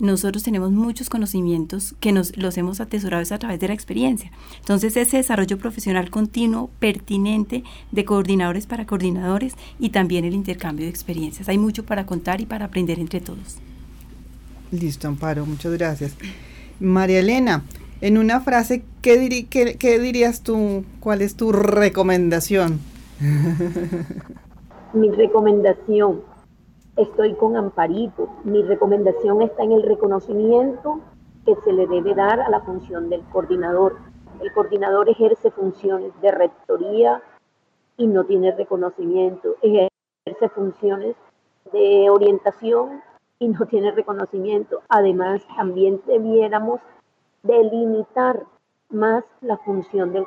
nosotros 0.01 0.43
tenemos 0.43 0.71
muchos 0.73 1.11
conocimientos 1.11 1.95
que 2.01 2.13
nos 2.13 2.37
los 2.37 2.57
hemos 2.57 2.81
atesorado 2.81 3.23
a 3.35 3.39
través 3.39 3.61
de 3.61 3.69
la 3.69 3.75
experiencia. 3.75 4.31
Entonces, 4.59 4.97
ese 4.97 5.19
desarrollo 5.19 5.59
profesional 5.59 6.11
continuo, 6.11 6.71
pertinente, 6.79 7.65
de 7.93 8.05
coordinadores 8.05 8.67
para 8.67 8.87
coordinadores 8.87 9.55
y 9.79 9.91
también 9.91 10.25
el 10.25 10.35
intercambio 10.35 10.87
de 10.87 10.91
experiencias. 10.91 11.49
Hay 11.49 11.59
mucho 11.59 11.85
para 11.85 12.07
contar 12.07 12.41
y 12.41 12.47
para 12.47 12.67
aprender 12.67 12.99
entre 12.99 13.21
todos. 13.21 13.59
Listo, 14.71 15.09
Amparo, 15.09 15.45
muchas 15.47 15.73
gracias. 15.73 16.17
María 16.79 17.21
Elena, 17.21 17.65
en 18.01 18.17
una 18.17 18.41
frase, 18.41 18.85
¿qué, 19.03 19.47
qué 19.79 19.99
dirías 19.99 20.43
tú? 20.43 20.85
¿Cuál 21.01 21.23
es 21.23 21.35
tu 21.35 21.53
recomendación? 21.53 22.81
Mi 24.95 25.11
recomendación 25.11 26.23
estoy 27.03 27.35
con 27.35 27.57
Amparito. 27.57 28.29
Mi 28.45 28.63
recomendación 28.63 29.43
está 29.43 29.63
en 29.63 29.73
el 29.73 29.83
reconocimiento 29.83 31.01
que 31.45 31.57
se 31.65 31.73
le 31.73 31.87
debe 31.87 32.15
dar 32.15 32.41
a 32.41 32.51
la 32.51 32.61
función 32.61 33.09
del 33.09 33.23
coordinador. 33.33 33.97
El 34.41 34.53
coordinador 34.53 35.09
ejerce 35.09 35.51
funciones 35.51 36.13
de 36.21 36.31
rectoría 36.31 37.23
y 37.97 38.07
no 38.07 38.25
tiene 38.25 38.53
reconocimiento. 38.53 39.57
Ejerce 39.63 40.49
funciones 40.55 41.17
de 41.73 42.11
orientación 42.11 43.03
y 43.39 43.49
no 43.49 43.67
tiene 43.67 43.93
reconocimiento. 43.93 44.83
Además, 44.89 45.43
también 45.57 46.01
debiéramos 46.07 46.81
delimitar 47.43 48.45
más 48.91 49.25
la 49.41 49.57
función 49.59 50.13
del 50.13 50.27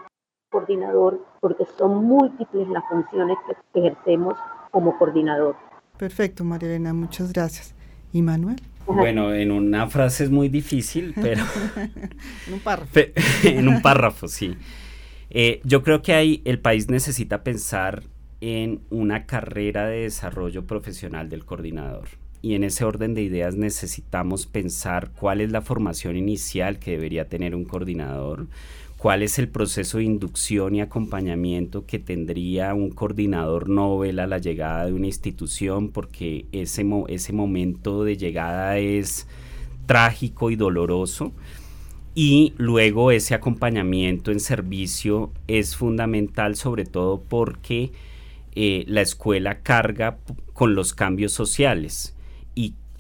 coordinador 0.50 1.20
porque 1.40 1.66
son 1.66 2.06
múltiples 2.06 2.68
las 2.70 2.84
funciones 2.88 3.38
que 3.74 3.80
ejercemos 3.80 4.36
como 4.72 4.98
coordinador. 4.98 5.56
Perfecto, 5.98 6.44
María 6.44 6.70
Elena, 6.70 6.91
muchas 6.91 7.32
gracias. 7.34 7.76
¿Y 8.12 8.24
Manuel? 8.24 8.56
Bueno, 8.88 9.34
en 9.34 9.52
una 9.52 9.88
frase 9.88 10.24
es 10.24 10.32
muy 10.32 10.50
difícil, 10.50 11.14
pero... 11.22 11.44
en 12.48 12.54
un 12.54 12.60
párrafo. 12.60 13.00
en 13.44 13.68
un 13.68 13.82
párrafo, 13.82 14.28
sí. 14.28 14.56
Eh, 15.30 15.62
yo 15.64 15.84
creo 15.84 16.02
que 16.02 16.14
hay, 16.14 16.41
el 16.46 16.60
país 16.60 16.89
necesita 16.89 17.44
pensar 17.44 18.04
en 18.41 18.82
una 18.89 19.28
carrera 19.28 19.86
de 19.88 20.02
desarrollo 20.02 20.66
profesional 20.66 21.30
del 21.30 21.46
coordinador. 21.46 22.10
Y 22.41 22.56
en 22.56 22.64
ese 22.64 22.84
orden 22.86 23.14
de 23.14 23.22
ideas 23.22 23.56
necesitamos 23.56 24.48
pensar 24.48 25.12
cuál 25.12 25.41
es 25.41 25.52
la 25.52 25.62
formación 25.62 26.18
inicial 26.18 26.80
que 26.80 26.91
debería 26.91 27.30
tener 27.30 27.56
un 27.56 27.66
coordinador, 27.66 28.48
cuál 29.04 29.22
es 29.22 29.38
el 29.38 29.49
proceso 29.49 29.97
de 29.97 30.06
inducción 30.06 30.76
y 30.76 30.80
acompañamiento 30.80 31.86
que 31.86 31.99
tendría 31.99 32.74
un 32.74 32.89
coordinador 32.89 33.68
Nobel 33.68 34.18
a 34.20 34.28
la 34.28 34.38
llegada 34.38 34.86
de 34.86 34.93
una 34.93 35.08
institución, 35.08 35.89
porque 35.89 36.45
ese, 36.54 36.86
ese 37.10 37.34
momento 37.34 38.06
de 38.06 38.16
llegada 38.16 38.78
es 38.78 39.28
trágico 39.88 40.51
y 40.51 40.56
doloroso. 40.56 41.34
Y 42.16 42.54
luego 42.56 43.12
ese 43.12 43.36
acompañamiento 43.36 44.32
en 44.32 44.39
servicio 44.39 45.34
es 45.47 45.76
fundamental, 45.76 46.56
sobre 46.56 46.86
todo 46.86 47.22
porque 47.22 47.91
eh, 48.56 48.86
la 48.88 49.01
escuela 49.01 49.64
carga 49.64 50.18
con 50.54 50.76
los 50.76 50.93
cambios 50.93 51.34
sociales 51.34 52.12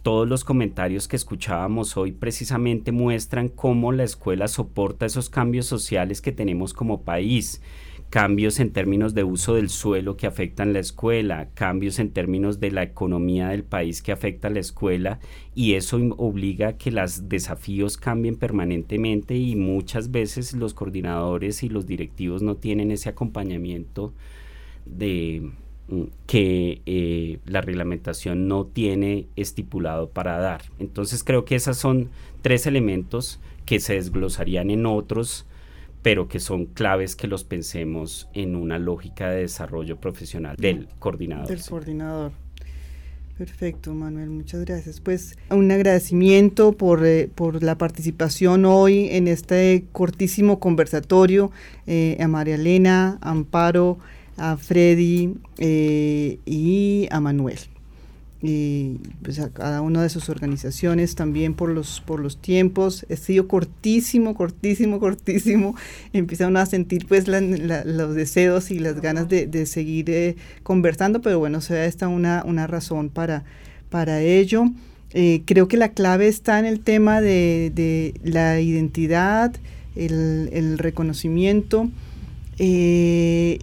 todos 0.03 0.27
los 0.27 0.43
comentarios 0.43 1.07
que 1.07 1.15
escuchábamos 1.15 1.95
hoy 1.95 2.11
precisamente 2.11 2.91
muestran 2.91 3.47
cómo 3.47 3.93
la 3.93 4.03
escuela 4.03 4.49
soporta 4.49 5.05
esos 5.05 5.29
cambios 5.29 5.65
sociales 5.65 6.21
que 6.21 6.33
tenemos 6.33 6.73
como 6.73 7.03
país. 7.03 7.61
Cambios 8.09 8.59
en 8.59 8.73
términos 8.73 9.15
de 9.15 9.23
uso 9.23 9.55
del 9.55 9.69
suelo 9.69 10.17
que 10.17 10.27
afectan 10.27 10.73
la 10.73 10.79
escuela, 10.79 11.47
cambios 11.55 11.97
en 11.99 12.11
términos 12.11 12.59
de 12.59 12.69
la 12.69 12.83
economía 12.83 13.47
del 13.47 13.63
país 13.63 14.03
que 14.03 14.11
afecta 14.11 14.49
a 14.49 14.51
la 14.51 14.59
escuela 14.59 15.19
y 15.55 15.73
eso 15.73 15.97
obliga 16.17 16.67
a 16.67 16.77
que 16.77 16.91
los 16.91 17.29
desafíos 17.29 17.97
cambien 17.97 18.35
permanentemente 18.35 19.35
y 19.35 19.55
muchas 19.55 20.11
veces 20.11 20.53
los 20.53 20.73
coordinadores 20.73 21.63
y 21.63 21.69
los 21.69 21.87
directivos 21.87 22.43
no 22.43 22.55
tienen 22.55 22.91
ese 22.91 23.09
acompañamiento 23.09 24.13
de, 24.85 25.49
que 26.25 26.81
eh, 26.85 27.39
la 27.45 27.61
reglamentación 27.61 28.47
no 28.47 28.65
tiene 28.65 29.27
estipulado 29.35 30.09
para 30.09 30.37
dar. 30.37 30.63
Entonces 30.79 31.23
creo 31.23 31.45
que 31.45 31.55
esos 31.55 31.77
son 31.77 32.09
tres 32.41 32.65
elementos 32.65 33.39
que 33.65 33.79
se 33.79 33.95
desglosarían 33.95 34.69
en 34.69 34.85
otros, 34.85 35.45
pero 36.01 36.27
que 36.27 36.39
son 36.39 36.65
claves 36.65 37.15
que 37.15 37.27
los 37.27 37.43
pensemos 37.43 38.27
en 38.33 38.55
una 38.55 38.79
lógica 38.79 39.29
de 39.29 39.41
desarrollo 39.41 39.97
profesional 39.97 40.55
del 40.57 40.87
coordinador. 40.99 41.47
Del 41.47 41.63
coordinador. 41.63 42.31
Perfecto, 43.37 43.95
Manuel, 43.95 44.29
muchas 44.29 44.63
gracias. 44.63 44.99
Pues 44.99 45.37
un 45.49 45.71
agradecimiento 45.71 46.73
por, 46.73 47.03
eh, 47.05 47.29
por 47.33 47.63
la 47.63 47.77
participación 47.77 48.63
hoy 48.65 49.07
en 49.09 49.27
este 49.27 49.85
cortísimo 49.91 50.59
conversatorio 50.59 51.51
eh, 51.87 52.15
a 52.19 52.27
María 52.27 52.55
Elena, 52.55 53.17
Amparo, 53.21 53.97
a 54.37 54.57
Freddy 54.57 55.35
eh, 55.57 56.39
y 56.45 57.07
a 57.11 57.19
Manuel. 57.19 57.59
Y 58.45 58.97
pues 59.21 59.39
a 59.39 59.49
cada 59.51 59.81
una 59.81 60.03
de 60.03 60.09
sus 60.09 60.27
organizaciones 60.27 61.15
también 61.15 61.53
por 61.53 61.69
los, 61.69 62.01
por 62.01 62.19
los 62.19 62.41
tiempos. 62.41 63.05
Ha 63.09 63.15
sido 63.15 63.47
cortísimo, 63.47 64.35
cortísimo, 64.35 64.99
cortísimo. 64.99 65.75
Empiezan 66.13 66.57
a 66.57 66.65
sentir 66.65 67.07
pues 67.07 67.25
los 67.29 68.15
deseos 68.15 68.69
y 68.69 68.79
las 68.79 68.99
ganas 68.99 69.29
de, 69.29 69.65
seguir 69.65 70.09
eh, 70.09 70.35
conversando, 70.61 71.21
pero 71.21 71.39
bueno, 71.39 71.61
se 71.61 71.75
da 71.75 71.85
esta 71.85 72.09
una, 72.09 72.43
una 72.45 72.67
razón 72.67 73.09
para, 73.09 73.45
para 73.89 74.21
ello. 74.21 74.65
Eh, 75.13 75.43
creo 75.45 75.69
que 75.69 75.77
la 75.77 75.89
clave 75.89 76.27
está 76.27 76.59
en 76.59 76.65
el 76.65 76.81
tema 76.81 77.21
de, 77.21 78.13
la 78.23 78.59
identidad, 78.59 79.55
el, 79.95 80.49
el 80.51 80.79
reconocimiento. 80.79 81.89
Eh, 82.59 83.59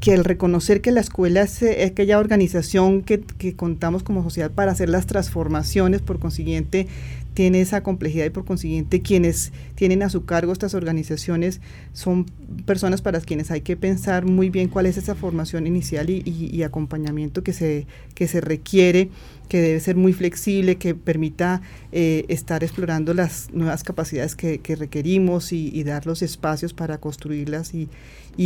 que 0.00 0.14
el 0.14 0.24
reconocer 0.24 0.80
que 0.80 0.92
la 0.92 1.00
escuela 1.00 1.42
es 1.42 1.60
eh, 1.62 1.84
aquella 1.84 2.18
organización 2.18 3.02
que, 3.02 3.20
que, 3.20 3.56
contamos 3.56 4.02
como 4.02 4.22
sociedad 4.22 4.50
para 4.50 4.72
hacer 4.72 4.88
las 4.88 5.06
transformaciones, 5.06 6.02
por 6.02 6.18
consiguiente 6.18 6.86
tiene 7.38 7.60
esa 7.60 7.84
complejidad 7.84 8.24
y 8.24 8.30
por 8.30 8.44
consiguiente 8.44 9.00
quienes 9.00 9.52
tienen 9.76 10.02
a 10.02 10.10
su 10.10 10.24
cargo 10.24 10.52
estas 10.52 10.74
organizaciones 10.74 11.60
son 11.92 12.26
personas 12.66 13.00
para 13.00 13.20
quienes 13.20 13.52
hay 13.52 13.60
que 13.60 13.76
pensar 13.76 14.24
muy 14.24 14.50
bien 14.50 14.68
cuál 14.68 14.86
es 14.86 14.96
esa 14.96 15.14
formación 15.14 15.64
inicial 15.68 16.10
y, 16.10 16.62
acompañamiento 16.64 17.44
que 17.44 17.52
se, 17.52 17.86
que 18.16 18.26
se 18.26 18.40
requiere, 18.40 19.10
que 19.48 19.60
debe 19.60 19.78
ser 19.78 19.94
muy 19.94 20.12
flexible, 20.12 20.78
que 20.78 20.96
permita 20.96 21.62
eh, 21.92 22.24
estar 22.26 22.64
explorando 22.64 23.14
las 23.14 23.52
nuevas 23.52 23.84
capacidades 23.84 24.34
que, 24.34 24.60
requerimos 24.76 25.52
y, 25.52 25.84
dar 25.84 26.06
los 26.06 26.22
espacios 26.22 26.74
para 26.74 26.98
construirlas 26.98 27.72
y, 27.72 27.88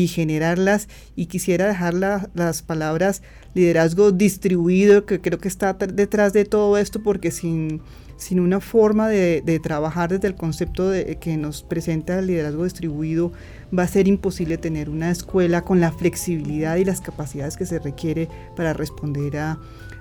generarlas. 0.06 0.88
Y 1.16 1.26
quisiera 1.26 1.66
dejar 1.66 1.94
las 1.94 2.62
palabras 2.62 3.22
liderazgo 3.54 4.12
distribuido, 4.12 5.06
que 5.06 5.20
creo 5.20 5.38
que 5.38 5.48
está 5.48 5.72
detrás 5.72 6.32
de 6.32 6.44
todo 6.44 6.76
esto, 6.78 7.02
porque 7.02 7.30
sin 7.30 7.80
sino 8.16 8.42
una 8.42 8.60
forma 8.60 9.08
de, 9.08 9.60
trabajar 9.62 10.10
desde 10.10 10.28
el 10.28 10.34
concepto 10.34 10.90
que 11.20 11.36
nos 11.36 11.62
presenta 11.62 12.18
el 12.18 12.26
liderazgo 12.26 12.64
distribuido, 12.64 13.32
va 13.76 13.84
a 13.84 13.88
ser 13.88 14.08
imposible 14.08 14.58
tener 14.58 14.90
una 14.90 15.10
escuela 15.10 15.62
con 15.62 15.80
la 15.80 15.92
flexibilidad 15.92 16.76
y 16.76 16.84
las 16.84 17.00
capacidades 17.00 17.56
que 17.56 17.66
se 17.66 17.78
requiere 17.78 18.28
para 18.56 18.72
responder 18.72 19.38
a, 19.38 19.58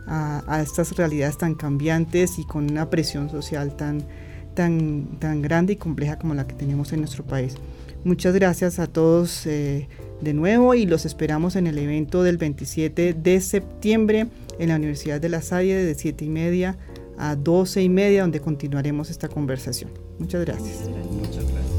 a, 0.07 0.61
estas 0.61 0.95
realidades 0.95 1.37
tan 1.37 1.55
cambiantes 1.55 2.39
y 2.39 2.45
con 2.45 2.69
una 2.69 2.89
presión 2.89 3.29
social 3.29 3.75
tan, 3.75 4.03
tan, 4.53 5.17
tan 5.19 5.41
grande 5.41 5.73
y 5.73 5.75
compleja 5.75 6.17
como 6.17 6.33
la 6.33 6.47
que 6.47 6.53
tenemos 6.53 6.91
en 6.93 6.99
nuestro 6.99 7.23
país. 7.23 7.55
Muchas 8.03 8.33
gracias 8.33 8.79
a 8.79 8.87
todos 8.87 9.45
eh, 9.45 9.87
de 10.21 10.33
nuevo 10.33 10.73
y 10.73 10.85
los 10.85 11.05
esperamos 11.05 11.55
en 11.55 11.67
el 11.67 11.77
evento 11.77 12.23
del 12.23 12.37
27 12.37 13.13
de 13.13 13.41
septiembre 13.41 14.27
en 14.59 14.69
la 14.69 14.75
Universidad 14.75 15.21
de 15.21 15.29
La 15.29 15.41
Salle 15.41 15.75
de 15.75 15.95
7 15.95 16.25
y 16.25 16.29
media 16.29 16.77
a 17.21 17.35
12 17.35 17.83
y 17.83 17.89
media, 17.89 18.21
donde 18.21 18.41
continuaremos 18.41 19.11
esta 19.11 19.29
conversación. 19.29 19.91
Muchas 20.17 20.43
gracias. 20.43 20.89
Muchas 20.89 21.45
gracias. 21.45 21.70